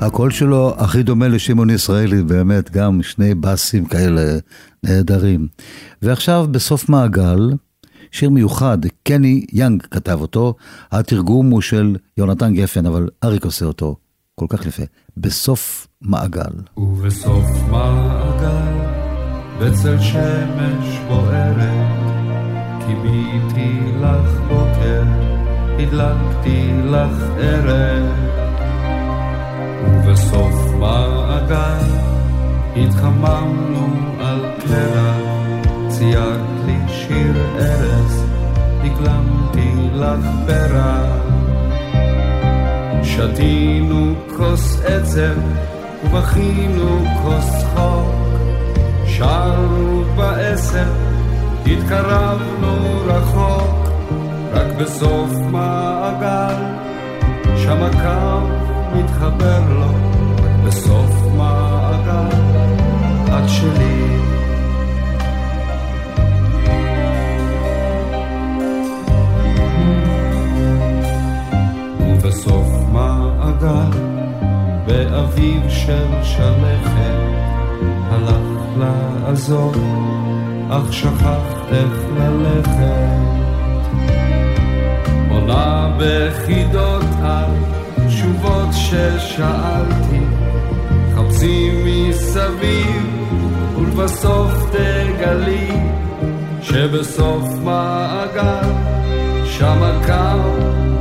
הקול 0.00 0.30
שלו 0.30 0.74
הכי 0.78 1.02
דומה 1.02 1.28
לשמעון 1.28 1.70
ישראלי, 1.70 2.22
באמת, 2.22 2.70
גם 2.70 3.02
שני 3.02 3.34
באסים 3.34 3.84
כאלה 3.84 4.38
נהדרים. 4.84 5.46
ועכשיו, 6.02 6.46
בסוף 6.50 6.88
מעגל, 6.88 7.50
שיר 8.12 8.30
מיוחד, 8.30 8.78
קני 9.02 9.46
יאנג 9.52 9.82
כתב 9.82 10.18
אותו, 10.20 10.54
התרגום 10.92 11.50
הוא 11.50 11.60
של 11.60 11.96
יונתן 12.16 12.54
גפן, 12.54 12.86
אבל 12.86 13.08
אריק 13.24 13.44
עושה 13.44 13.64
אותו 13.64 13.96
כל 14.34 14.46
כך 14.48 14.66
יפה. 14.66 14.82
בסוף 15.16 15.86
מעגל. 16.02 16.52
ובסוף 16.76 17.46
מעגל, 17.70 18.76
בצל 19.60 20.00
שמש 20.00 20.98
בוערת, 21.08 22.00
קיביתי 22.86 23.78
לך 24.00 24.40
בוקר, 24.48 25.02
הדלקתי 25.78 26.70
לך 26.84 27.22
ערב. 27.38 28.30
ובסוף 29.84 30.74
מעגל, 30.78 31.84
התחממנו 32.76 33.88
על 34.20 34.40
קרע, 34.66 35.29
ציירת 36.00 36.40
לי 36.66 36.78
שיר 36.88 37.32
ארז, 37.58 38.24
הקלמתי 38.84 39.88
לך 39.94 40.26
פרח. 40.46 41.22
שתינו 43.02 44.14
כוס 44.36 44.80
עצב 44.84 45.36
ובכינו 46.04 47.04
כוס 47.22 47.44
צחוק, 47.60 48.14
שרנו 49.06 50.04
בעשר, 50.16 50.92
התקרבנו 51.66 53.00
רחוק, 53.06 53.88
רק 54.52 54.66
בסוף 54.78 55.30
מעגל, 55.50 56.54
שם 57.56 57.82
הקו 57.82 58.46
מתחבר 58.94 59.60
לו, 59.68 59.92
בסוף 60.64 61.12
מעגל, 61.36 62.36
את 63.26 63.48
שלי. 63.48 64.09
באביב 75.30 75.62
של 75.68 76.06
שלכת, 76.22 77.20
הלך 78.10 78.78
לעזור, 78.78 79.72
אך 80.70 80.92
שכח 80.92 81.62
איך 81.72 82.04
ללכת. 82.16 83.20
עונה 85.30 85.96
בחידות 85.98 87.04
על 87.22 87.50
תשובות 88.08 88.68
ששאלתי, 88.72 90.24
חפשי 91.14 91.70
מסביב, 91.84 93.06
ולבסוף 93.78 94.52
תגלי, 94.70 95.70
שבסוף 96.62 97.44
מעגל, 97.64 98.70
שם 99.44 99.82
הקו 99.82 100.50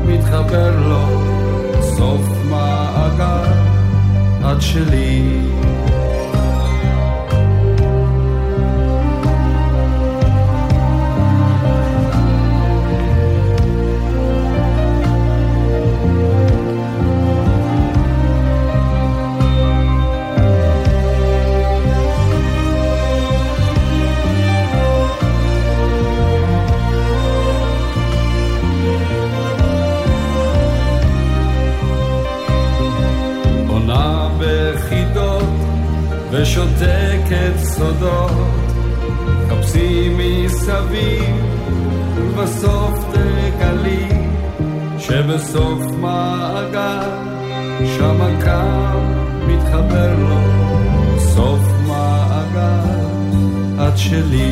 מתחבר 0.06 0.80
לו, 0.80 1.30
את 4.52 4.62
שלי. 4.62 5.42
עונה 5.62 5.99
ושותקת 36.50 37.54
סודות, 37.64 38.32
חפשי 39.50 40.10
מסביב 40.18 41.36
ובסוף 42.18 42.94
תגלי 43.12 44.08
שבסוף 45.00 45.84
מעגל 46.00 47.10
שם 47.98 48.22
הקו 48.22 49.00
מתחבר 49.48 50.16
לו. 50.20 50.40
סוף 51.20 51.60
מעגל 51.88 52.90
את 53.88 53.98
שלי. 53.98 54.52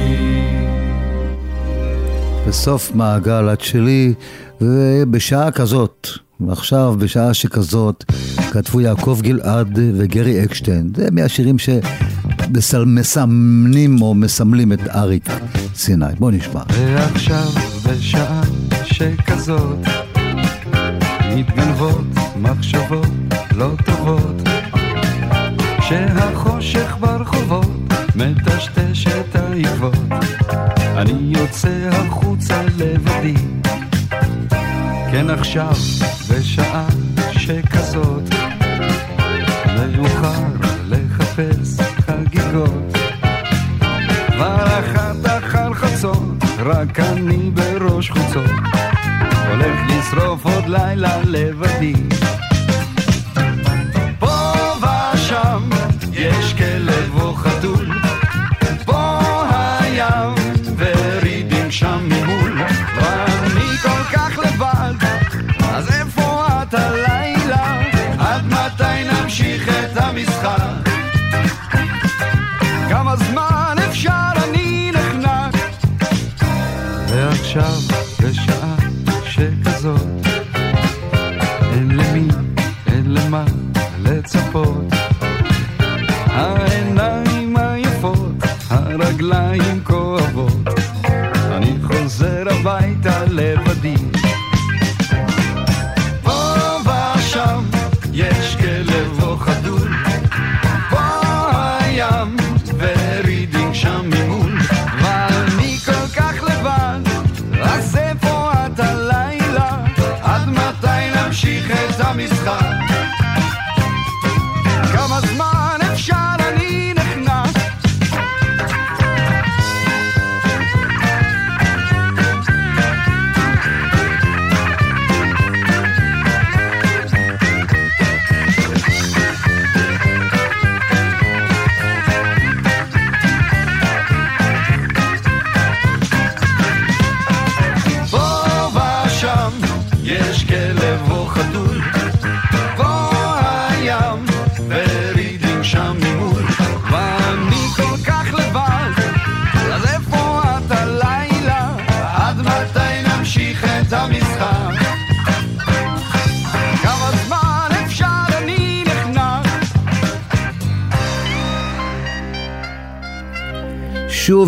בסוף 2.47 2.91
מעגל 2.95 3.53
את 3.53 3.61
שלי, 3.61 4.13
ובשעה 4.61 5.51
כזאת, 5.51 6.07
ועכשיו 6.39 6.95
בשעה 6.99 7.33
שכזאת, 7.33 8.03
כתבו 8.51 8.81
יעקב 8.81 9.19
גלעד 9.21 9.79
וגרי 9.97 10.43
אקשטיין. 10.43 10.91
זה 10.95 11.07
מהשירים 11.11 11.55
שמסמנים 12.59 14.01
או 14.01 14.13
מסמלים 14.13 14.73
את 14.73 14.87
אריק 14.87 15.29
סיני. 15.75 16.05
בוא 16.19 16.31
נשמע. 16.31 16.61
ועכשיו 16.69 17.47
בשעה 17.85 18.41
שכזאת 18.83 19.77
מתגנבות 21.35 22.05
מחשבות 22.41 23.07
לא 23.55 23.69
טובות 23.85 24.41
כשהחושך 25.79 26.97
ברחובות 26.99 27.71
מטשטש 28.15 29.07
את 29.07 29.35
העקבות 29.35 29.95
אני 30.97 31.37
יוצא 31.39 31.89
החוצה 31.91 32.61
לבדי 32.77 33.33
כן 35.11 35.29
עכשיו 35.29 35.73
בשעה 36.29 36.87
שכזאת 37.47 38.23
מאוחר 39.75 40.43
לחפש 40.87 41.79
חגיגות. 41.79 42.97
כבר 44.31 44.65
אחת 44.79 45.25
אחר 45.25 45.73
חצות, 45.73 46.43
רק 46.59 46.99
אני 46.99 47.51
בראש 47.51 48.09
חוצות, 48.09 48.51
הולך 49.49 49.79
לשרוף 49.89 50.45
עוד 50.45 50.65
לילה 50.67 51.21
לבדי. 51.23 51.93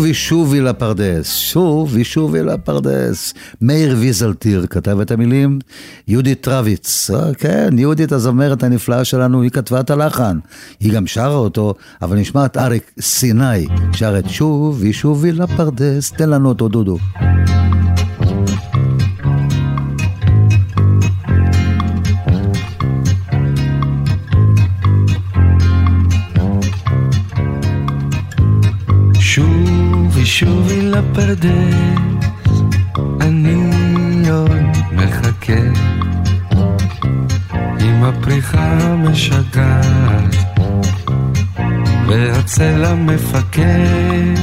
שובי 0.00 0.14
שובי 0.14 0.60
לפרדס, 0.60 1.34
שובי 1.34 2.04
שובי 2.04 2.42
לפרדס. 2.42 3.34
מאיר 3.60 3.96
ויזלטיר 3.98 4.66
כתב 4.70 5.00
את 5.00 5.10
המילים, 5.10 5.58
יהודית 6.08 6.48
רביץ, 6.48 7.10
אה, 7.10 7.34
כן, 7.34 7.68
יהודית 7.78 8.12
הזמרת 8.12 8.62
הנפלאה 8.62 9.04
שלנו, 9.04 9.42
היא 9.42 9.50
כתבה 9.50 9.80
את 9.80 9.90
הלחן. 9.90 10.38
היא 10.80 10.92
גם 10.92 11.06
שרה 11.06 11.34
אותו, 11.34 11.74
אבל 12.02 12.16
נשמע 12.16 12.46
את 12.46 12.56
אריק 12.56 12.90
סיני, 13.00 13.66
שר 13.92 14.18
את 14.18 14.30
שובי 14.30 14.92
שובי 14.92 15.32
לפרדס, 15.32 16.12
תן 16.12 16.30
לנו 16.30 16.48
אותו 16.48 16.68
דודו. 16.68 16.98
שובי 30.24 30.82
לפרדס, 30.82 32.60
אני 33.20 34.30
עוד 34.30 34.52
מחכה. 34.92 35.62
עם 37.80 38.04
הפריחה 38.04 38.94
משגעת 38.96 40.36
והצלע 42.08 42.94
מפקד. 42.94 44.34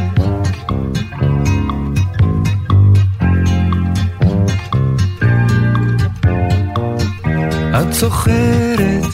את 7.82 7.94
זוכרת 7.94 9.06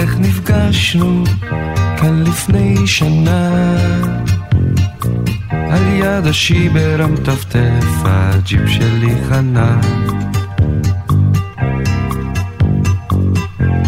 איך 0.00 0.18
נפגשנו 0.18 1.24
כאן 2.00 2.22
לפני 2.22 2.86
שנה 2.86 3.50
על 5.70 5.92
יד 5.92 6.26
השיבר 6.26 7.02
המטפטף 7.02 7.84
הג'יפ 8.04 8.68
שלי 8.68 9.14
חנה. 9.28 9.80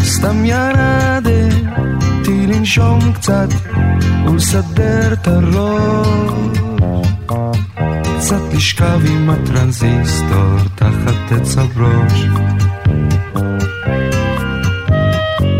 סתם 0.03 0.45
ירדתי 0.45 2.47
לנשום 2.47 3.13
קצת 3.13 3.47
ולסדר 4.25 5.13
את 5.13 5.27
הראש. 5.27 6.31
קצת 8.31 8.53
לשכב 8.53 8.99
עם 9.09 9.29
הטרנזיסטור 9.29 10.57
תחת 10.75 11.31
עץ 11.31 11.57
הברוש 11.57 12.25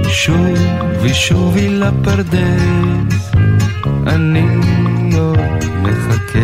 שובי 0.08 1.14
שובי 1.14 1.70
לפרדס 1.70 3.32
אני 4.08 4.46
מחכה 6.12 6.40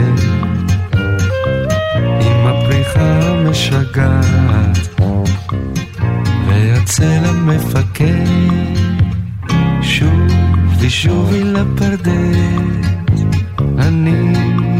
עם 2.21 2.47
הפריחה 2.47 3.19
המשגעת. 3.21 4.99
והצלע 6.47 7.31
מפקד 7.31 8.27
שובי 9.81 10.89
שובי 10.89 11.43
לפרדס 11.43 12.87
אני 13.77 14.33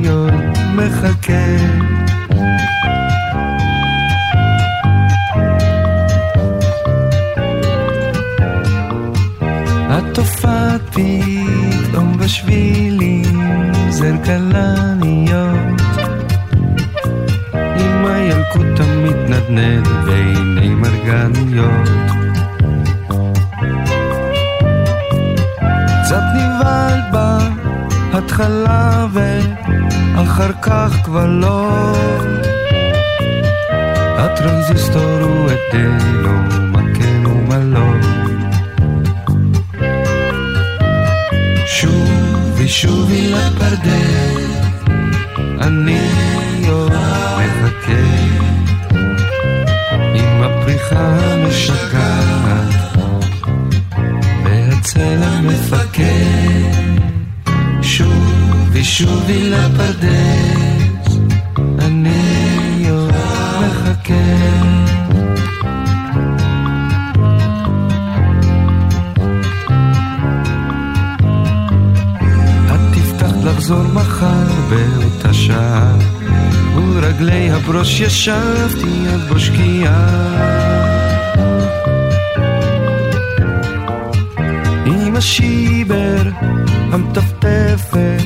עוד 0.10 0.34
מחכה 0.76 1.17
כן 35.72 37.26
ומה 37.26 37.58
לא 37.58 37.88
שובי 41.66 42.68
שובי 42.68 43.34
לפרדס, 43.34 44.58
אני 45.62 46.00
עוד 46.70 46.92
מחכה 46.92 48.08
עם 50.16 50.44
הפריחה 50.44 51.16
המשגעת 51.34 52.98
והצלע 54.44 55.42
מפקד. 55.42 56.88
שובי 57.82 58.84
שובי 58.84 59.50
לפרדס, 59.50 60.77
לחזור 73.68 73.94
מחר 73.94 74.46
באותה 74.70 75.34
שעה. 75.34 75.98
ורגלי 76.76 77.52
הברוש 77.52 78.00
ישבתי 78.00 79.08
עד 79.14 79.20
בשקיעה 79.34 80.08
עם 84.86 85.16
השיבר 85.16 86.22
המטפטפת 86.92 88.24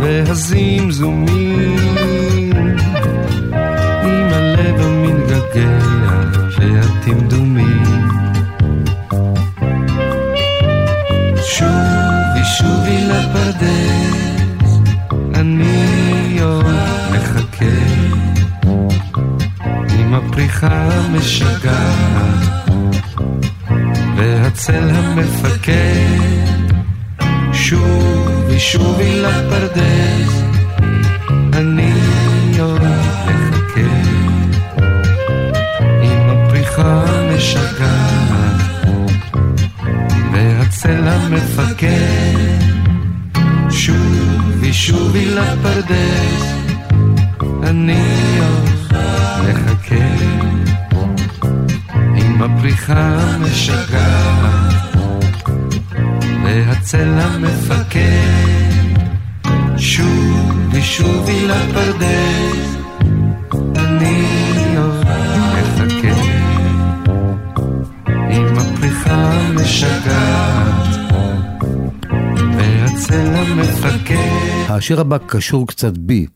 והזמזומים. 0.00 1.76
עם 4.02 4.28
הלב 4.32 4.80
המתגעגע 4.80 6.20
והטמדומים 6.58 7.95
עם 20.56 20.70
הפריחה 20.70 20.88
המשגעת 20.92 22.46
והצל 24.16 24.90
המפקד 24.94 26.20
שובי 27.52 28.58
שובי 28.58 29.22
לפרדס. 29.22 30.42
אני 31.52 31.95
שובי 60.96 61.46
לפרדס, 61.46 62.76
אני 63.76 64.76
עוד 64.76 65.04
מחכה 65.04 66.20
עם 68.30 68.58
הפריחה 68.58 69.14
המשגעת 69.14 70.86
והצל 72.56 73.34
המפקד. 73.34 74.66
השיר 74.68 75.00
הבא 75.00 75.18
קשור 75.26 75.66
קצת 75.66 75.98
בי, 75.98 76.26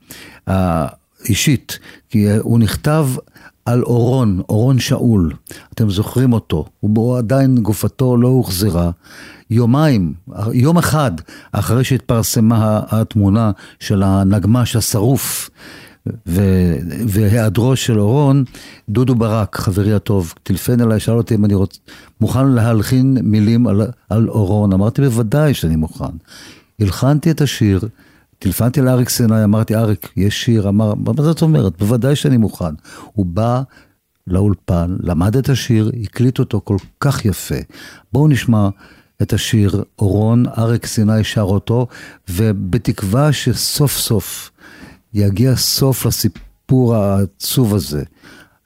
אישית, 1.29 1.79
כי 2.11 2.31
הוא 2.39 2.59
נכתב 2.59 3.09
על 3.65 3.83
אורון, 3.83 4.41
אורון 4.49 4.79
שאול. 4.79 5.33
אתם 5.75 5.91
זוכרים 5.91 6.33
אותו, 6.33 6.65
הוא 6.81 7.19
עדיין, 7.19 7.59
גופתו 7.59 8.17
לא 8.17 8.29
הוחזרה. 8.29 8.91
יומיים, 9.51 10.15
יום 10.53 10.79
אחד, 10.79 11.11
אחרי 11.53 11.85
שהתפרסמה 11.85 12.81
התמונה 12.89 13.51
של 13.81 14.03
הנגמש 14.03 14.77
השרוף. 14.77 15.51
ו- 16.27 16.77
והיעדרו 17.09 17.77
של 17.77 18.01
אורון, 18.01 18.45
דודו 18.89 19.15
ברק, 19.15 19.57
חברי 19.57 19.93
הטוב, 19.93 20.35
טלפן 20.43 20.81
אליי, 20.81 21.01
שאל 21.01 21.15
אותי 21.15 21.35
אם 21.35 21.45
אני 21.45 21.55
רוצ... 21.55 21.81
מוכן 22.21 22.49
להלחין 22.49 23.19
מילים 23.23 23.67
על, 23.67 23.83
על 24.09 24.29
אורון. 24.29 24.73
אמרתי, 24.73 25.03
בוודאי 25.03 25.55
שאני 25.55 25.77
מוכן. 25.77 26.15
הלחנתי 26.81 27.31
את 27.31 27.41
השיר, 27.41 27.81
טלפנתי 28.39 28.81
לאריק 28.81 29.09
סיני, 29.09 29.45
אמרתי, 29.45 29.75
אריק, 29.75 30.13
יש 30.17 30.45
שיר, 30.45 30.69
אמר, 30.69 30.95
מה 30.95 31.23
זאת 31.23 31.43
אומרת? 31.43 31.79
בוודאי 31.79 32.17
שאני 32.17 32.37
מוכן. 32.37 32.75
הוא 33.13 33.27
בא 33.27 33.63
לאולפן, 34.27 34.97
למד 35.01 35.37
את 35.37 35.49
השיר, 35.49 35.91
הקליט 36.03 36.39
אותו 36.39 36.61
כל 36.65 36.77
כך 37.01 37.25
יפה. 37.25 37.59
בואו 38.13 38.29
נשמע 38.29 38.69
את 39.23 39.33
השיר 39.33 39.85
אורון, 39.99 40.45
אריק 40.59 40.87
סיני 40.87 41.25
שר 41.25 41.43
אותו, 41.43 41.87
ובתקווה 42.29 43.33
שסוף 43.33 43.97
סוף 43.97 44.51
יגיע 45.15 45.57
סוף 45.57 46.07
לסיפור 46.07 46.95
העצוב 46.95 47.75
הזה. 47.75 48.03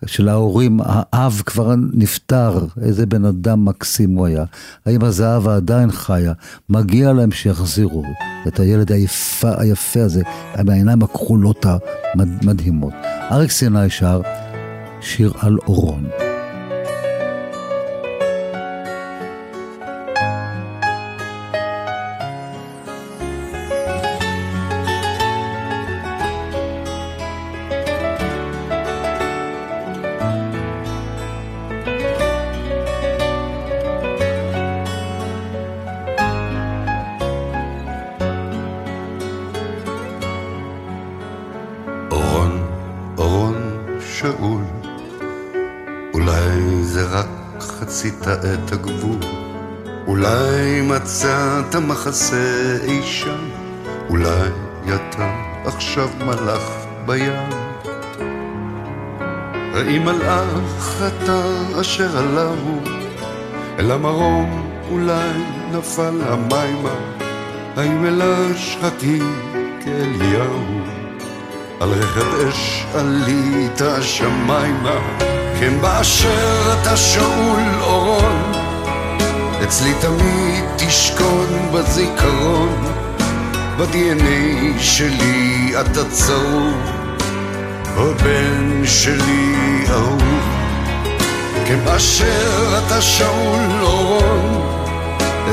של 0.06 0.28
ההורים, 0.28 0.80
האב 0.84 1.42
כבר 1.46 1.74
נפטר, 1.92 2.66
איזה 2.82 3.06
בן 3.06 3.24
אדם 3.24 3.64
מקסים 3.64 4.16
הוא 4.16 4.26
היה. 4.26 4.44
האם 4.86 5.04
הזהבה 5.04 5.56
עדיין 5.56 5.90
חיה, 5.90 6.32
מגיע 6.68 7.12
להם 7.12 7.32
שיחזירו 7.32 8.04
את 8.48 8.60
הילד 8.60 8.92
היפה, 8.92 9.50
היפה 9.58 10.02
הזה, 10.02 10.22
עם 10.58 10.68
העיניים 10.68 11.02
הכחולות 11.02 11.66
המדהימות. 12.14 12.92
אריק 13.30 13.50
סיני 13.50 13.90
שר 13.90 14.20
שיר 15.00 15.32
על 15.40 15.58
אורון. 15.66 16.23
את 48.54 48.72
הגבול. 48.72 49.18
אולי 50.06 50.80
מצאת 50.82 51.76
מחסה 51.76 52.76
אי 52.84 53.02
שם, 53.02 53.48
אולי 54.08 54.48
אתה 54.94 55.34
עכשיו 55.64 56.08
מלאך 56.18 56.86
בים. 57.06 57.50
ראי 59.74 59.98
מלאך 59.98 61.02
אתה 61.06 61.42
אשר 61.80 62.18
עלהו, 62.18 62.80
אל 63.78 63.90
המרום 63.90 64.70
אולי 64.90 65.30
נפל 65.72 66.20
המימה, 66.26 66.94
האם 67.76 68.06
אל 68.06 68.22
השחקים 68.22 69.34
כאליהו, 69.84 70.83
על 71.80 71.88
רכב 71.92 72.48
אש 72.48 72.84
עלית 72.94 73.80
השמיימה. 73.80 75.00
כן 75.60 75.80
באשר 75.80 76.74
אתה 76.80 76.96
שאול 76.96 77.62
אורון, 77.80 78.52
אצלי 79.64 79.92
תמיד 80.00 80.64
תשכון 80.76 81.68
בזיכרון, 81.72 82.84
ב-DNA 83.78 84.78
שלי 84.78 85.72
אתה 85.80 86.10
צרוב, 86.10 86.74
הבן 87.96 88.82
שלי 88.86 89.54
אהוב. 89.90 90.22
כן 91.66 91.78
באשר 91.84 92.78
אתה 92.86 93.02
שאול 93.02 93.82
אורון, 93.82 94.62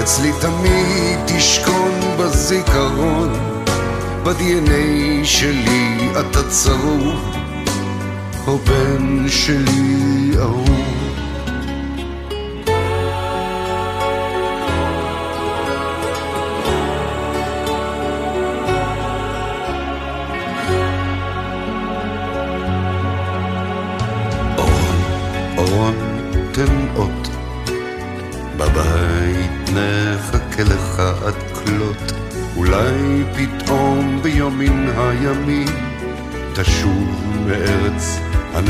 אצלי 0.03 0.31
תמיד 0.41 1.19
תשכון 1.25 1.99
בזיכרון, 2.19 3.50
ב-DNA 4.23 5.25
שלי 5.25 6.09
אתה 6.19 6.49
צרוב. 6.49 7.35
או 8.47 8.57
בן 8.57 9.29
שלי 9.29 10.31
אהוב. 10.39 11.10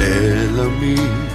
הנעלמים. 0.01 1.27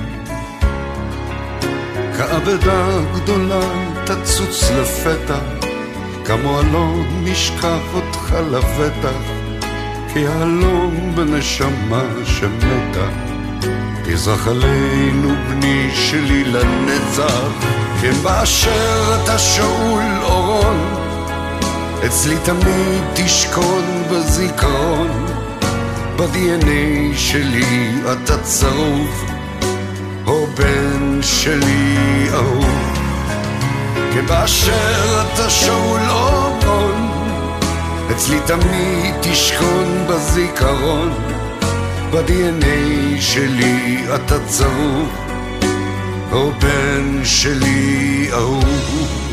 כאבדה 2.17 2.87
גדולה 3.15 3.61
תצוץ 4.05 4.71
לפתע, 4.71 5.39
כמו 6.25 6.61
אלון 6.61 7.07
נשכח 7.25 7.95
אותך 7.95 8.35
לבטח, 8.51 9.21
כיהלום 10.13 11.13
בנשמה 11.15 12.03
שמתה. 12.25 13.09
תזרח 14.05 14.49
עלינו 14.49 15.35
בני 15.49 15.91
שלי 15.95 16.45
לנצח, 16.45 17.67
כן 18.01 18.15
באשר 18.23 19.19
אתה 19.23 19.39
שאול 19.39 20.03
אורון, 20.23 20.95
אצלי 22.07 22.37
תמיד 22.45 23.03
תשכון 23.15 24.03
בזיכרון. 24.11 25.26
ב-DNA 26.17 27.17
שלי 27.17 27.93
אתה 28.13 28.43
צרוב, 28.43 29.25
או 30.27 30.47
בן 30.47 31.23
שלי 31.23 31.97
אהוב. 32.35 32.99
כבאשר 34.15 35.23
אתה 35.23 35.51
שאול 35.51 36.01
אורון, 36.09 37.11
אצלי 38.11 38.37
תמיד 38.47 39.15
תשכון 39.21 40.07
בזיכרון, 40.09 41.13
ב-DNA 42.11 43.21
שלי 43.21 44.05
אתה 44.15 44.45
צרוב, 44.47 45.09
או 46.33 46.51
בן 46.61 47.25
שלי 47.25 48.29
אהוב. 48.33 49.26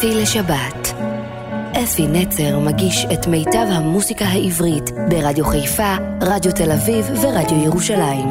אפי 0.00 0.14
לשבת. 0.14 0.94
אפי 1.72 2.06
נצר 2.06 2.58
מגיש 2.58 3.06
את 3.12 3.26
מיטב 3.26 3.66
המוסיקה 3.70 4.24
העברית 4.24 4.90
ברדיו 5.08 5.44
חיפה, 5.44 5.96
רדיו 6.22 6.52
תל 6.52 6.72
אביב 6.72 7.06
ורדיו 7.22 7.64
ירושלים. 7.64 8.28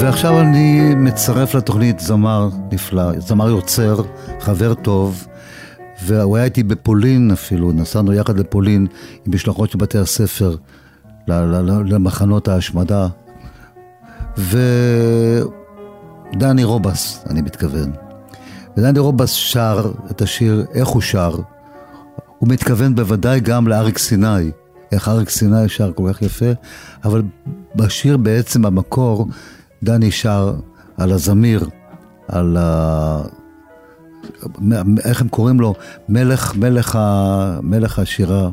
ועכשיו 0.00 0.40
אני 0.40 0.94
מצרף 0.94 1.54
לתוכנית 1.54 2.00
זמר 2.00 2.48
נפלא, 2.72 3.12
זמר 3.18 3.48
יוצר, 3.48 4.02
חבר 4.40 4.74
טוב, 4.74 5.26
והוא 6.02 6.36
היה 6.36 6.44
איתי 6.44 6.62
בפולין 6.62 7.30
אפילו, 7.30 7.72
נסענו 7.72 8.12
יחד 8.12 8.38
לפולין 8.38 8.86
עם 9.26 9.34
משלחות 9.34 9.70
של 9.70 9.78
בתי 9.78 9.98
הספר 9.98 10.56
למחנות 11.28 12.48
ההשמדה. 12.48 13.06
ודני 14.36 15.44
רובס, 16.64 17.24
אני 17.30 17.42
מתכוון. 17.42 18.03
ודני 18.76 18.98
רובס 18.98 19.30
שר 19.30 19.92
את 20.10 20.22
השיר 20.22 20.64
"איך 20.74 20.88
הוא 20.88 21.02
שר". 21.02 21.36
הוא 22.38 22.48
מתכוון 22.48 22.94
בוודאי 22.94 23.40
גם 23.40 23.68
לאריק 23.68 23.98
סיני, 23.98 24.50
איך 24.92 25.08
אריק 25.08 25.28
סיני 25.28 25.68
שר 25.68 25.92
כל 25.94 26.12
כך 26.12 26.22
יפה, 26.22 26.50
אבל 27.04 27.22
בשיר 27.76 28.16
בעצם 28.16 28.62
במקור 28.62 29.26
דני 29.82 30.10
שר 30.10 30.54
על 30.96 31.12
הזמיר, 31.12 31.68
על 32.28 32.56
ה... 32.60 33.22
איך 35.04 35.20
הם 35.20 35.28
קוראים 35.28 35.60
לו? 35.60 35.74
מלך, 36.08 36.56
מלך, 36.56 36.96
ה... 36.96 37.58
מלך 37.62 37.98
השירה 37.98 38.50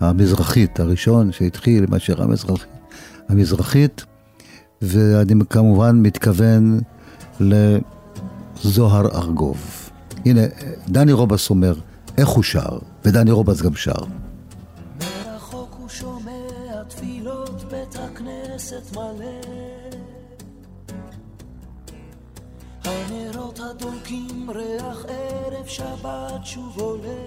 המזרחית, 0.00 0.80
הראשון 0.80 1.32
שהתחיל 1.32 1.84
עם 1.88 1.94
השירה 1.94 2.24
המזרחית, 2.24 2.66
המזרחית, 3.28 4.04
ואני 4.82 5.34
כמובן 5.50 5.96
מתכוון 6.02 6.80
לזוהר 8.64 9.06
ארגוב. 9.06 9.90
הנה, 10.24 10.40
דני 10.88 11.12
רובס 11.12 11.50
אומר, 11.50 11.74
איך 12.18 12.28
הוא 12.28 12.42
שר, 12.42 12.78
ודני 13.04 13.30
רובס 13.30 13.62
גם 13.62 13.74
שר. 13.74 14.04
מרחוק 15.00 15.76
הוא 15.78 15.88
שומע 15.88 16.82
תפילות 16.88 17.64
בית 17.70 17.96
הכנסת 17.96 18.96
מלא 18.96 19.40
הנרות 22.84 23.60
הדולקים 23.60 24.50
ריח 24.50 25.04
ערב 25.08 25.66
שבת 25.66 26.44
שוב 26.44 26.78
עולה 26.78 27.26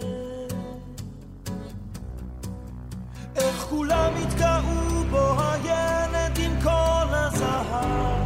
איך 3.36 3.66
כולם 3.70 4.14
התגאו 4.24 5.04
בו 5.12 5.34
הילד 5.40 6.38
עם 6.38 6.62
כל 6.64 7.14
הזהב 7.16 8.26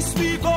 sleep 0.00 0.49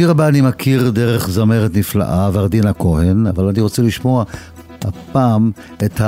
השיר 0.00 0.10
הבא 0.10 0.28
אני 0.28 0.40
מכיר 0.40 0.90
דרך 0.90 1.30
זמרת 1.30 1.76
נפלאה, 1.76 2.30
ורדינה 2.32 2.72
כהן, 2.72 3.26
אבל 3.26 3.48
אני 3.48 3.60
רוצה 3.60 3.82
לשמוע 3.82 4.24
הפעם 4.84 5.50
את 5.84 6.00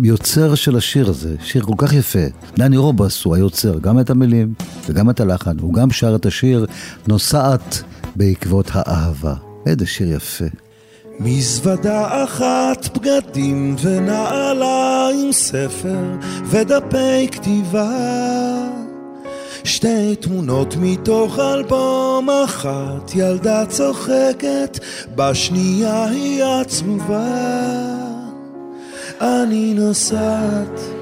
היוצר 0.00 0.54
של 0.54 0.76
השיר 0.76 1.08
הזה, 1.08 1.34
שיר 1.42 1.62
כל 1.62 1.74
כך 1.78 1.92
יפה. 1.92 2.18
דני 2.56 2.76
רובס 2.76 3.24
הוא 3.24 3.34
היוצר, 3.34 3.78
גם 3.78 4.00
את 4.00 4.10
המילים 4.10 4.54
וגם 4.86 5.10
את 5.10 5.20
הלחן. 5.20 5.58
הוא 5.60 5.74
גם 5.74 5.90
שר 5.90 6.14
את 6.16 6.26
השיר 6.26 6.66
נוסעת 7.06 7.82
בעקבות 8.16 8.70
האהבה. 8.72 9.34
איזה 9.66 9.86
שיר 9.86 10.12
יפה. 10.12 10.44
מזוודה 11.20 12.24
אחת, 12.24 12.98
בגדים 12.98 13.76
ונעליים, 13.82 15.32
ספר 15.32 15.98
ודפי 16.44 17.28
כתיבה. 17.32 18.73
שתי 19.74 20.16
תמונות 20.16 20.74
מתוך 20.80 21.38
אלבום 21.38 22.28
אחת, 22.44 23.14
ילדה 23.14 23.66
צוחקת, 23.66 24.78
בשנייה 25.14 26.04
היא 26.04 26.44
עצובה. 26.44 27.24
אני 29.20 29.74
נוסעת 29.74 30.93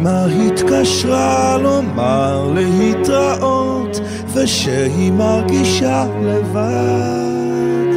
אמא 0.00 0.26
התקשרה 0.46 1.58
לומר 1.62 2.50
להתראות 2.54 4.00
ושהיא 4.34 5.12
מרגישה 5.12 6.06
לבד. 6.22 7.90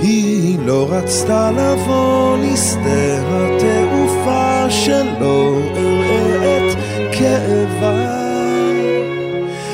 היא 0.00 0.58
לא 0.66 0.86
רצתה 0.90 1.50
לבוא 1.50 2.36
לשדה 2.36 3.18
התעופה 3.28 4.70
שלא 4.70 5.58
אראה 5.76 6.58
את 6.58 6.76
כאבה. 7.12 8.22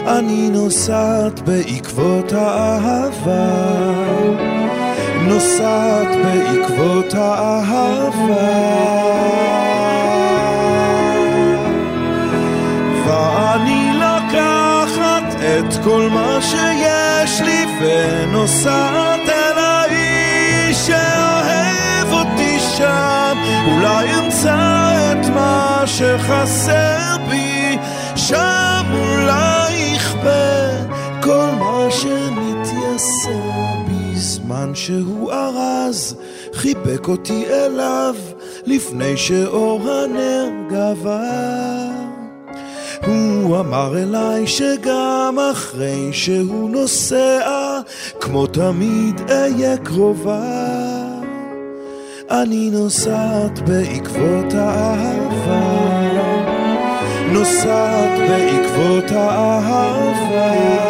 אני 0.07 0.51
נוסעת 0.51 1.41
בעקבות 1.41 2.33
האהבה. 2.33 3.79
נוסעת 5.29 6.09
בעקבות 6.25 7.15
האהבה 7.15 8.79
את 15.69 15.85
כל 15.85 16.09
מה 16.11 16.39
שיש 16.43 17.41
לי 17.41 17.65
ונוסעת 17.81 19.29
אל 19.29 19.59
האיש 19.59 20.77
שאוהב 20.77 22.13
אותי 22.13 22.59
שם. 22.77 23.39
אולי 23.67 24.19
אמצא 24.19 24.55
את 25.13 25.27
מה 25.35 25.83
שחסר 25.87 27.17
בי 27.31 27.79
שם 28.17 28.85
אולי 28.93 29.73
יכבה 29.73 30.71
כל 31.23 31.47
מה 31.59 31.87
שמתייסר. 31.91 33.69
בזמן 33.89 34.75
שהוא 34.75 35.33
ארז 35.33 36.17
חיבק 36.53 37.09
אותי 37.09 37.45
אליו 37.47 38.15
לפני 38.67 39.17
שאור 39.17 39.91
הנר 39.91 40.49
גבר 40.69 41.88
הוא 43.09 43.61
אמר 43.61 43.99
אליי 43.99 44.47
שגם 44.47 45.37
אחרי 45.53 46.09
שהוא 46.13 46.71
נוסע, 46.71 47.81
כמו 48.21 48.47
תמיד 48.47 49.21
אהיה 49.31 49.77
קרובה. 49.77 50.79
אני 52.31 52.71
נוסעת 52.71 53.59
בעקבות 53.59 54.55
האהבה, 54.55 55.89
נוסעת 57.33 58.19
בעקבות 58.19 59.11
האהבה. 59.11 60.89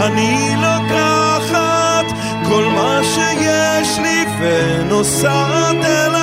אני 0.00 0.54
לוקחת 0.56 2.06
כל 2.48 2.64
מה 2.64 3.00
שיש 3.02 3.98
לי 3.98 4.24
ונוסעת 4.40 5.84
אל 5.84 6.21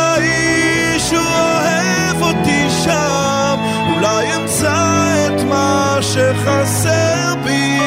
שחסר 6.02 7.34
בי 7.44 7.80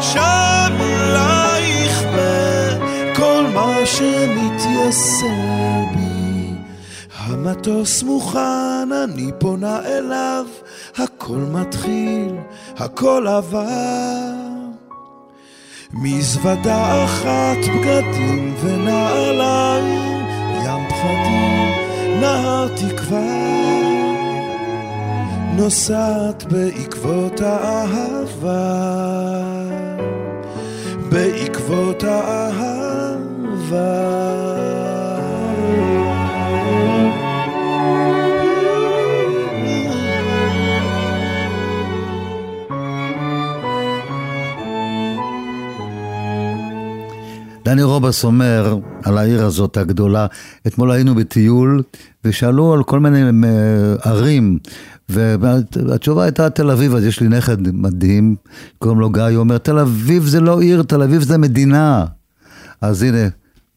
שם 0.00 0.76
אולי 0.80 1.60
יכבה 1.60 2.76
כל 3.16 3.44
מה 3.54 3.76
שמתייסר 3.86 5.26
בי 5.94 6.08
המטוס 7.14 8.02
מוכן, 8.02 8.92
אני 9.04 9.30
פונה 9.38 9.80
אליו, 9.86 10.46
הכל 10.96 11.44
מתחיל, 11.52 12.34
הכל 12.76 13.26
עבר. 13.26 14.48
מזוודה 15.92 17.04
אחת, 17.04 17.56
בגדים 17.58 18.54
ונעליים, 18.60 20.26
ים 20.64 20.88
פחדים, 20.88 21.72
נהר 22.20 22.68
תקווה. 22.68 23.77
נוסעת 25.58 26.52
בעקבות 26.52 27.40
האהבה, 27.40 28.74
בעקבות 31.08 32.04
האהבה. 32.04 33.58
דני 47.64 47.82
רובס 47.82 48.24
אומר 48.24 48.78
על 49.04 49.18
העיר 49.18 49.44
הזאת 49.44 49.76
הגדולה, 49.76 50.26
אתמול 50.66 50.90
היינו 50.90 51.14
בטיול 51.14 51.82
ושאלו 52.24 52.72
על 52.72 52.82
כל 52.82 53.00
מיני 53.00 53.22
אה, 53.22 53.30
ערים 54.10 54.58
והתשובה 55.08 56.22
הייתה 56.22 56.50
תל 56.50 56.70
אביב, 56.70 56.94
אז 56.94 57.04
יש 57.04 57.20
לי 57.20 57.28
נכד 57.28 57.72
מדהים, 57.72 58.36
קוראים 58.78 59.00
לו 59.00 59.10
גיא, 59.10 59.22
הוא 59.22 59.36
אומר 59.36 59.58
תל 59.58 59.78
אביב 59.78 60.26
זה 60.26 60.40
לא 60.40 60.60
עיר, 60.60 60.82
תל 60.82 61.02
אביב 61.02 61.22
זה 61.22 61.38
מדינה. 61.38 62.04
אז 62.80 63.02
הנה, 63.02 63.28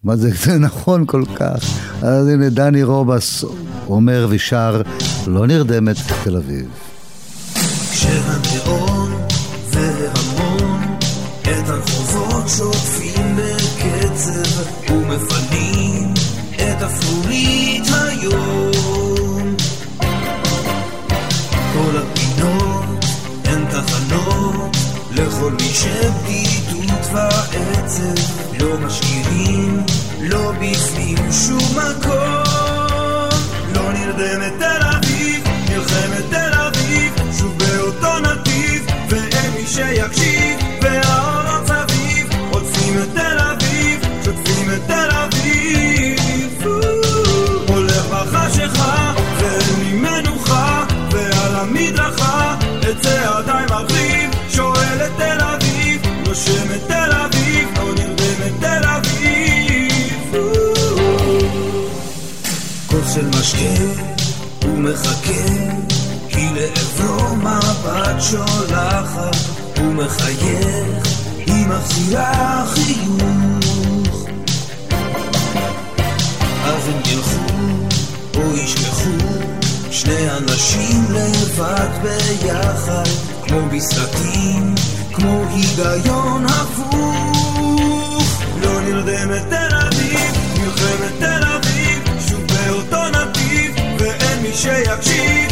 מה 0.04 0.16
זה, 0.16 0.32
זה 0.46 0.58
נכון 0.58 1.06
כל 1.06 1.24
כך. 1.36 1.60
אז 2.02 2.28
הנה 2.28 2.50
דני 2.50 2.84
רובס 2.84 3.46
אומר 3.88 4.28
ושר, 4.30 4.82
לא 5.28 5.48
נרדמת 5.48 5.96
תל 6.24 6.38
אביב. 6.38 6.66
כשהנאון 7.92 8.51
שולחת 68.22 69.36
הוא 69.78 69.94
מחייך 69.94 71.08
היא 71.38 71.68
מחזירה 71.68 72.66
חיוך. 72.68 74.28
אז 76.66 76.88
הם 76.88 77.02
ילכו 77.06 77.54
או 78.36 78.58
ישכחו 78.58 79.12
שני 79.92 80.30
אנשים 80.38 81.04
לבד 81.10 81.90
ביחד 82.02 83.10
כמו 83.44 83.60
בסרטים 83.76 84.76
כמו 85.14 85.44
היגיון 85.50 86.46
הפוך. 86.46 88.42
לא 88.62 88.82
נרדמת 88.82 89.42
תל 89.50 89.76
אביב 89.88 90.32
נלחמת 90.60 91.20
תל 91.20 91.44
אביב 91.44 92.20
שוב 92.30 92.42
באותו 92.48 93.10
נתיב 93.10 93.76
ואין 94.00 94.42
מי 94.42 94.54
שיקשיב 94.54 95.52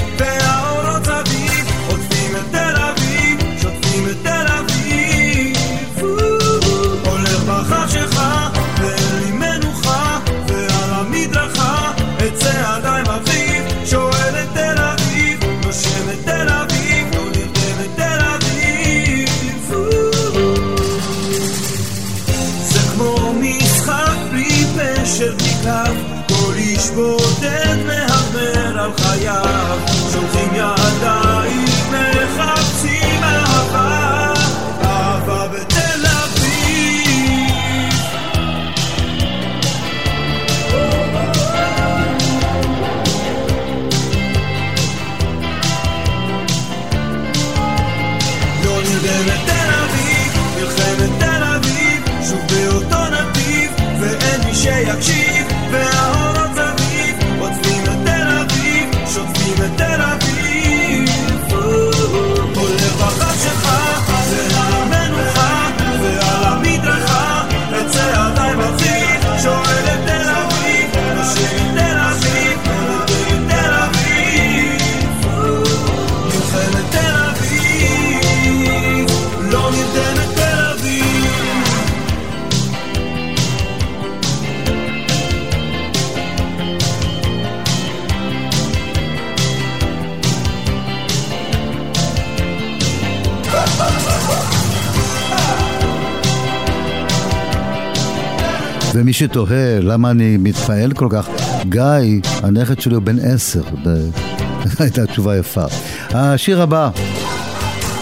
חייו. 28.98 29.49
שתוהה 99.20 99.80
למה 99.80 100.12
אני 100.12 100.38
מתפעל 100.38 100.94
כל 100.94 101.08
כך, 101.10 101.30
גיא, 101.70 102.22
הנכד 102.44 102.80
שלי 102.80 102.96
הוא 102.96 103.04
בן 103.04 103.20
עשר. 103.20 103.64
הייתה 104.80 105.06
תשובה 105.06 105.38
יפה. 105.38 105.66
השיר 106.10 106.62
הבא 106.62 106.90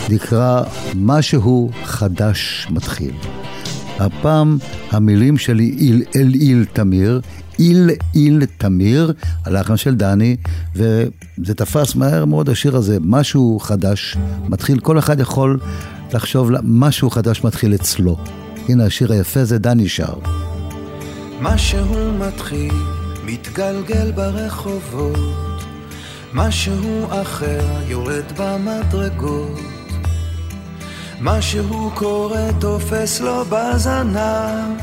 נקרא 0.10 0.64
משהו 0.96 1.72
חדש 1.84 2.68
מתחיל. 2.70 3.12
הפעם 4.00 4.58
המילים 4.92 5.38
שלי 5.38 5.76
איל 5.80 6.04
אל 6.16 6.32
איל 6.34 6.66
תמיר, 6.74 7.22
איל 7.60 7.90
איל 8.16 8.46
תמיר, 8.58 9.14
הלחן 9.46 9.78
של 9.78 9.96
דני, 9.96 10.36
וזה 10.76 11.54
תפס 11.56 11.96
מהר 11.96 12.26
מאוד 12.26 12.50
השיר 12.50 12.76
הזה, 12.76 12.98
משהו 13.02 13.60
חדש 13.60 14.18
מתחיל, 14.50 14.80
כל 14.80 15.00
אחד 15.00 15.20
יכול 15.20 15.60
לחשוב 16.14 16.52
משהו 16.64 17.10
חדש 17.10 17.44
מתחיל 17.44 17.76
אצלו. 17.76 18.18
הנה 18.70 18.86
השיר 18.86 19.14
היפה 19.14 19.46
זה 19.46 19.58
דני 19.58 19.90
שר. 19.90 20.37
משהו 21.42 22.12
מתחיל, 22.20 22.74
מתגלגל 23.24 24.12
ברחובות, 24.12 25.64
משהו 26.34 27.06
אחר 27.22 27.66
יורד 27.88 28.24
במדרגות, 28.38 29.60
משהו 31.22 31.92
קורה 31.96 32.48
תופס 32.60 33.22
לו 33.22 33.46
בזנב, 33.50 34.78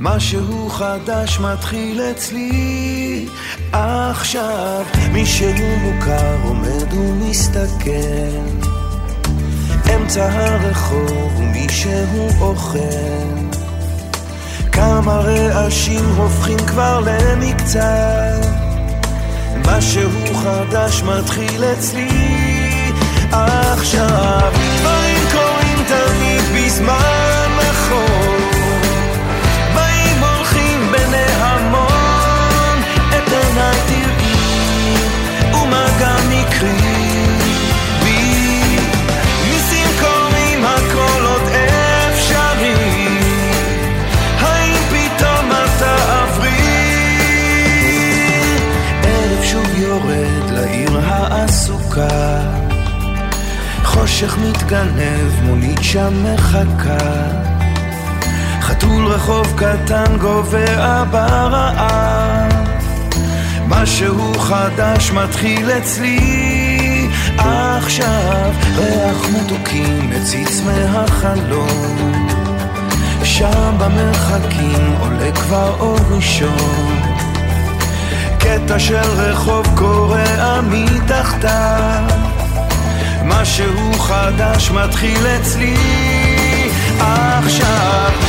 משהו 0.00 0.68
חדש 0.68 1.38
מתחיל 1.40 2.00
אצלי. 2.00 3.28
עכשיו, 3.72 4.84
מישהו 5.12 5.76
מוכר 5.82 6.36
עומד 6.44 6.92
ומסתכל, 6.92 7.90
אמצע 9.94 10.28
הרחוב 10.32 11.36
ומישהו 11.38 12.28
אוכל. 12.40 13.45
כמה 14.76 15.12
רעשים 15.12 16.04
הופכים 16.16 16.58
כבר 16.58 17.00
למקצת. 17.00 18.46
משהו 19.66 20.10
חדש 20.34 21.02
מתחיל 21.02 21.64
אצלי. 21.64 22.08
עכשיו 23.32 24.52
דברים 24.80 25.22
קורים 25.32 25.84
תמיד 25.88 26.64
בזמן 26.64 27.15
העסוקה 51.98 52.40
חושך 53.84 54.38
מתגנב, 54.38 55.42
מונית 55.42 55.78
שם 55.82 56.24
מחכה 56.24 56.98
חתול 58.60 59.06
רחוב 59.06 59.54
קטן 59.56 60.16
גובע 60.20 61.04
ברעב 61.10 62.52
משהו 63.68 64.34
חדש 64.38 65.10
מתחיל 65.10 65.70
אצלי. 65.70 67.08
עכשיו 67.38 68.52
ריח 68.76 69.26
מתוקים 69.34 70.10
מציץ 70.10 70.60
מהחלום. 70.60 72.26
שם 73.24 73.76
במרחקים 73.78 74.94
עולה 75.00 75.32
כבר 75.32 75.76
אור 75.80 75.98
ראשון 76.10 77.15
קטע 78.46 78.78
של 78.78 79.10
רחוב 79.16 79.66
קורע 79.74 80.60
מתחתיו 80.70 82.02
משהו 83.24 83.92
חדש 83.98 84.70
מתחיל 84.70 85.26
אצלי. 85.26 85.76
עכשיו 86.98 88.25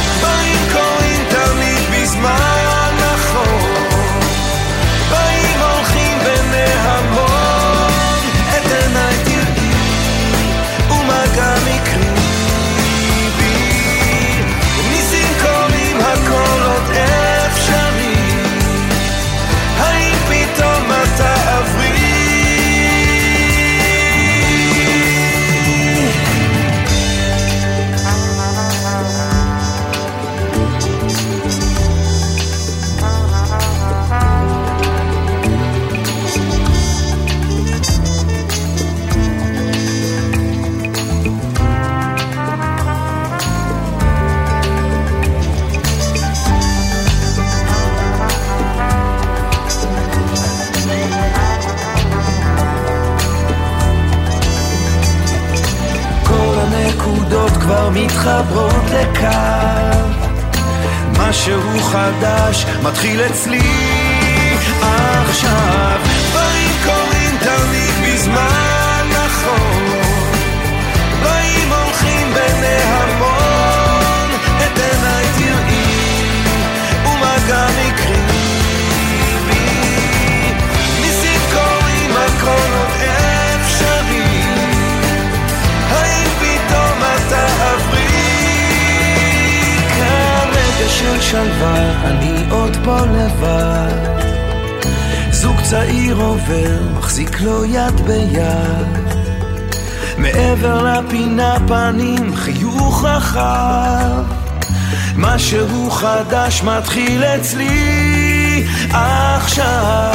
חדש 106.58 106.64
מתחיל 106.64 107.24
אצלי 107.24 108.64
עכשיו. 108.90 110.14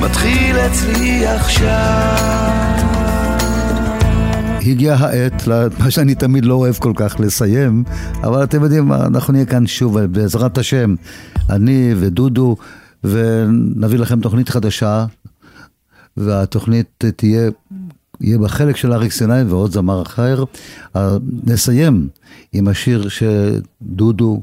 מתחיל 0.00 0.56
אצלי 0.56 1.26
עכשיו. 1.26 2.16
הגיעה 4.66 4.96
העת, 4.96 5.48
מה 5.78 5.90
שאני 5.90 6.14
תמיד 6.14 6.44
לא 6.44 6.54
אוהב 6.54 6.74
כל 6.74 6.92
כך 6.96 7.20
לסיים, 7.20 7.84
אבל 8.22 8.44
אתם 8.44 8.62
יודעים 8.62 8.88
מה, 8.88 9.06
אנחנו 9.06 9.32
נהיה 9.32 9.46
כאן 9.46 9.66
שוב, 9.66 10.00
בעזרת 10.00 10.58
השם, 10.58 10.94
אני 11.50 11.94
ודודו, 11.96 12.56
ונביא 13.04 13.98
לכם 13.98 14.20
תוכנית 14.20 14.48
חדשה, 14.48 15.06
והתוכנית 16.16 17.04
תהיה, 17.16 17.50
יהיה 18.20 18.38
בחלק 18.38 18.76
של 18.76 18.92
אריק 18.92 19.12
סיני 19.12 19.42
ועוד 19.42 19.72
זמר 19.72 20.02
אחר. 20.02 20.44
נסיים 21.46 22.08
עם 22.52 22.68
השיר 22.68 23.08
שדודו 23.08 24.42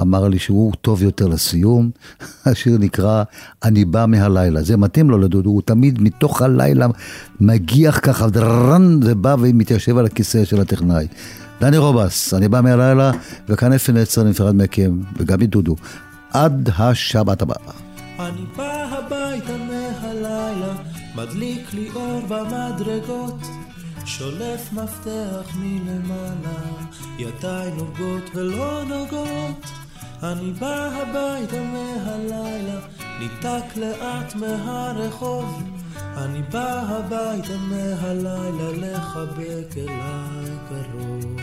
אמר 0.00 0.28
לי 0.28 0.38
שהוא 0.38 0.72
טוב 0.80 1.02
יותר 1.02 1.26
לסיום. 1.26 1.90
השיר 2.46 2.78
נקרא 2.78 3.22
"אני 3.64 3.84
בא 3.84 4.06
מהלילה". 4.08 4.62
זה 4.62 4.76
מתאים 4.76 5.10
לו 5.10 5.18
לדודו, 5.18 5.50
הוא 5.50 5.62
תמיד 5.64 6.02
מתוך 6.02 6.42
הלילה 6.42 6.86
מגיח 7.40 8.00
ככה, 8.02 8.28
דרן, 8.28 9.00
ובא 9.02 9.36
ומתיישב 9.38 9.98
על 9.98 10.06
הכיסא 10.06 10.44
של 10.44 10.60
הטכנאי. 10.60 11.06
דני 11.60 11.78
רובס, 11.78 12.34
אני 12.34 12.48
בא 12.48 12.60
מהלילה, 12.60 13.10
וכאן 13.48 13.72
אפי 13.72 13.92
נצר 13.92 14.24
נפרד 14.24 14.54
מכם, 14.54 14.98
וגם 15.16 15.40
מדודו. 15.40 15.76
עד 16.32 16.70
השבת 16.78 17.42
הבאה. 17.42 17.72
אני 18.18 18.44
בא 18.56 18.64
מהלילה, 18.90 19.17
מדליק 21.28 21.74
לי 21.74 21.90
אור 21.94 22.20
במדרגות. 22.28 23.40
שולף 24.04 24.72
מפתח 24.72 25.56
מלמעלה, 25.56 26.60
ידיי 27.18 27.70
נוגעות 27.72 28.22
ולא 28.34 28.84
נוגעות. 28.84 29.64
אני 30.22 30.52
בא 30.52 30.90
הביתה 30.92 31.62
מהלילה, 31.62 32.80
ניתק 33.18 33.76
לאט 33.76 34.34
מהרחוב. 34.34 35.62
אני 36.16 36.42
בא 36.42 36.80
הביתה 36.80 37.56
מהלילה 37.56 38.70
לחבק 38.72 39.76
אליי 39.76 40.56
קרוב. 40.68 41.36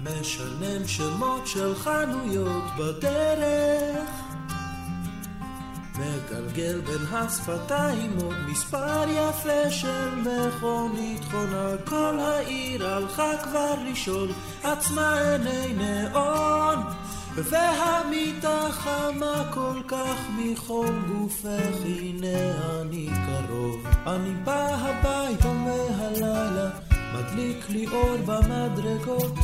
משלם 0.00 0.86
שמות 0.86 1.46
של 1.46 1.74
חנויות 1.74 2.64
בדרך 2.78 4.26
מגלגל 5.98 6.80
בין 6.80 7.06
השפתיים 7.12 8.16
עוד 8.22 8.36
מספר 8.48 9.04
יפה 9.08 9.70
של 9.70 10.14
מכונית 10.14 11.24
חונה. 11.30 11.70
כל 11.84 12.18
העיר 12.18 12.86
הלכה 12.86 13.32
כבר 13.42 13.74
לשאול 13.90 14.28
עצמה 14.62 15.20
עיני 15.20 15.74
נאון. 15.74 16.78
והמיטה 17.34 18.68
חמה 18.70 19.44
כל 19.50 19.80
כך 19.88 20.16
מחום 20.38 21.02
גופך 21.08 21.76
הנה 21.84 22.38
אני 22.80 23.08
קרוב. 23.26 23.86
אני 24.06 24.34
בא 24.44 24.68
הביתה 24.74 25.52
מהלילה 25.52 26.70
מדליק 27.14 27.70
לי 27.70 27.86
אור 27.86 28.16
במדרגות. 28.26 29.34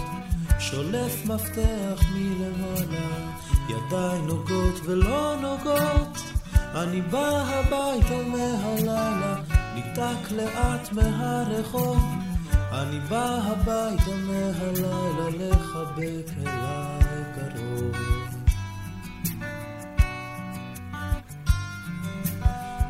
שולף 0.59 1.27
מפתח 1.27 2.03
מלמעלה 2.15 3.33
ידיי 3.69 4.23
נוגעות 4.23 4.81
ולא 4.85 5.37
נוגעות 5.41 5.92
אני 6.75 7.01
בא 7.01 7.43
הביתה 7.47 8.23
מהלילה, 8.27 9.35
ניתק 9.75 10.31
לאט 10.31 10.93
מהרחוב. 10.93 11.99
אני 12.73 13.01
בא 13.01 13.39
הביתה 13.43 14.11
מהלילה 14.17 15.29
לחבק 15.39 16.31
אליי 16.39 17.25
קרוב. 17.35 17.97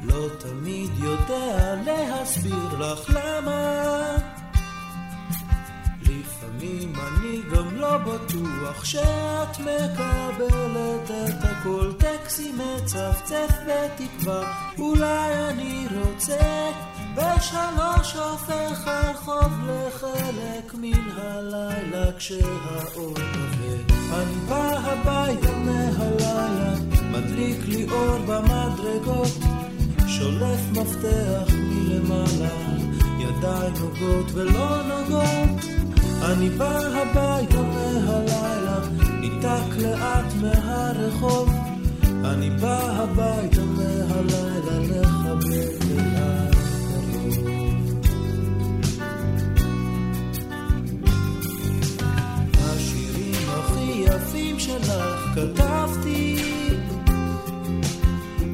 לא 0.03 0.29
תמיד 0.39 0.91
יודע 0.99 1.75
להסביר 1.85 2.79
לך 2.79 3.11
למה 3.11 4.32
לפעמים 6.63 6.93
אני 6.97 7.41
גם 7.57 7.77
לא 7.77 7.99
בטוח 7.99 8.85
שאת 8.85 9.59
מקבלת 9.61 11.11
את 11.11 11.45
הכל. 11.45 11.93
טקסי 11.99 12.53
מצפצף 12.53 13.49
בתקווה 13.67 14.53
אולי 14.79 15.49
אני 15.49 15.87
רוצה 16.05 16.71
בשלוש 17.15 18.17
הופך 18.17 18.87
הרחוב 18.87 19.53
לחלק 19.69 20.75
מן 20.75 21.11
הלילה 21.17 22.13
כשהאור 22.19 23.15
כבד 23.15 23.93
אני 24.13 24.35
בא 24.49 24.79
הביתה 24.79 25.57
מהלילה 25.57 26.75
מדליק 27.11 27.59
לי 27.69 27.87
אור 27.91 28.19
במדרגות 28.19 29.39
שולף 30.07 30.61
מפתח 30.73 31.55
מלמעלה. 31.55 32.73
ידיי 33.19 33.71
נוגעות 33.71 34.27
ולא 34.35 34.83
נוגעות 34.83 35.82
אני 36.25 36.49
בא 36.49 36.79
הביתה 36.79 37.63
מהלילה, 37.63 38.79
ניתק 39.21 39.83
לאט 39.83 40.33
מהרחוב. 40.41 41.51
אני 42.25 42.51
בא 42.51 42.79
הביתה 42.91 43.63
מהלילה 43.65 44.79
לחבק 44.79 45.85
אליי. 45.91 46.51
השירים 52.59 53.49
הכי 53.49 54.05
יפים 54.07 54.59
שלך 54.59 54.93
כתבתי. 55.35 56.37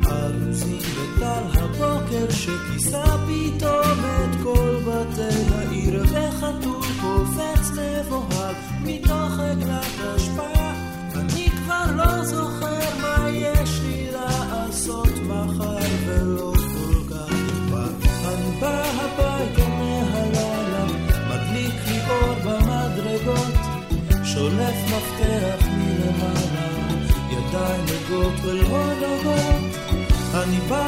ארוזים 0.07 0.79
בטל 0.79 1.43
הבוקר 1.53 2.31
שכיסה 2.31 3.05
פתאום 3.05 4.01
את 4.05 4.37
כל 4.43 4.77
בתי 4.87 5.55
העיר 5.55 6.03
וחתול 6.03 6.88
קופץ 7.01 7.71
מבוהל 7.71 8.55
מתוך 8.83 9.39
עגלת 9.39 10.17
אשפה 10.17 10.53
אני 11.15 11.51
כבר 11.51 11.85
לא 11.97 12.25
זוכר 12.25 12.97
מה 13.03 13.31
יש 13.31 13.81
לי 13.83 14.07
לעשות 14.13 15.09
מחר 15.27 15.79
ולא 16.07 16.53
כל 16.55 17.15
כך 17.15 17.33
אכפת 17.33 18.09
אני 18.29 18.61
בא 18.61 18.83
הביתה 18.85 19.69
מהלילה 19.69 20.85
מדליק 21.29 21.75
לי 21.87 22.01
אור 22.11 22.35
במדרגות 22.45 23.55
שולף 24.25 24.77
מפתח 24.85 25.67
מלמעלה 25.67 26.69
ידיים 27.31 27.85
נגות 27.85 28.33
ולא 28.43 28.93
נוגעות. 28.95 29.79
אני 30.35 30.59
בא 30.69 30.88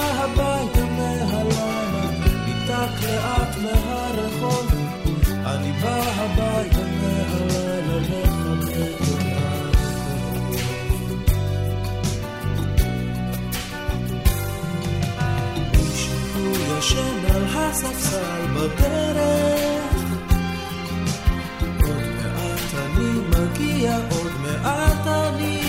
הספסל 17.71 18.47
בדרך. 18.55 19.95
עוד 21.81 22.05
מעט 22.17 22.75
אני 22.75 23.11
מגיע, 23.29 23.97
עוד 24.11 24.33
מעט 24.43 25.07
אני 25.07 25.61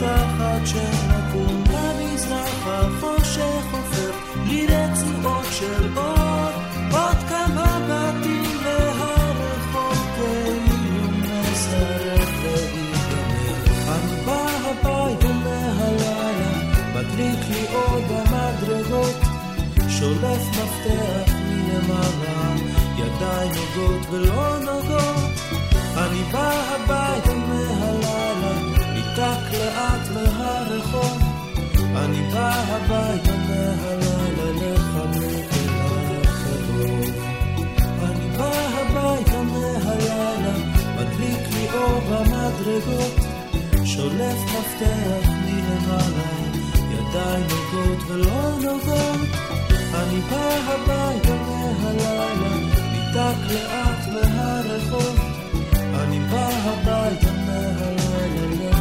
תחת 0.00 0.66
שנקום. 0.66 1.64
במזרח 1.64 2.66
החושך 2.66 3.64
הופך 3.72 4.36
לי 4.46 4.66
רצועות 4.66 5.44
של 5.50 5.98
אור 5.98 6.50
עוד 6.92 7.16
כמה 7.28 7.78
בתים 7.88 8.58
והרחוב. 8.64 10.06
כאילו 10.14 11.08
מסרב 11.52 12.30
להיגמר 12.42 13.54
אני 13.88 14.24
בא 14.26 14.46
הביתה 14.64 15.28
מהלילה 15.28 16.30
מדליק 16.94 17.40
לי 17.50 17.66
אור 17.74 17.98
במדרגות 18.08 19.16
שולף 19.88 20.48
מפתח 20.48 21.29
ידיי 23.40 23.48
נוגעות 23.48 24.06
ולא 24.10 24.58
נוגעות 24.58 25.40
אני 25.96 26.22
בא 26.32 26.52
הביתה 26.68 27.34
מהלילה 27.34 28.52
ניתק 28.94 29.52
לאט 29.52 30.08
מהרחוב. 30.14 31.18
אני 31.96 32.30
בא 32.32 32.52
הביתה 32.68 33.32
מהלילה 33.36 34.72
לחבק 34.74 35.52
אליי 35.52 36.22
קרוב 36.22 37.10
אני 38.02 38.36
בא 38.36 38.52
הביתה 38.74 39.42
מהלילה 39.42 40.54
מדליק 40.96 41.54
לי 41.54 41.66
אור 41.72 42.00
במדרגות. 42.00 43.14
שולף 43.84 44.38
מפתח 44.44 45.28
מלמעלה 45.44 46.30
ידיי 46.90 47.42
נוגעות 47.42 47.98
ולא 48.08 48.50
נוגעות 48.62 49.28
אני 49.94 50.20
בא 50.30 50.56
הביתה 50.66 51.34
מהלילה 51.34 52.69
נדפק 53.10 53.52
לאט 53.52 54.08
מהרחוב, 54.08 55.18
אני 55.94 56.18
בא 56.20 56.48
הביתה 56.48 57.32
מהלילה. 57.32 58.79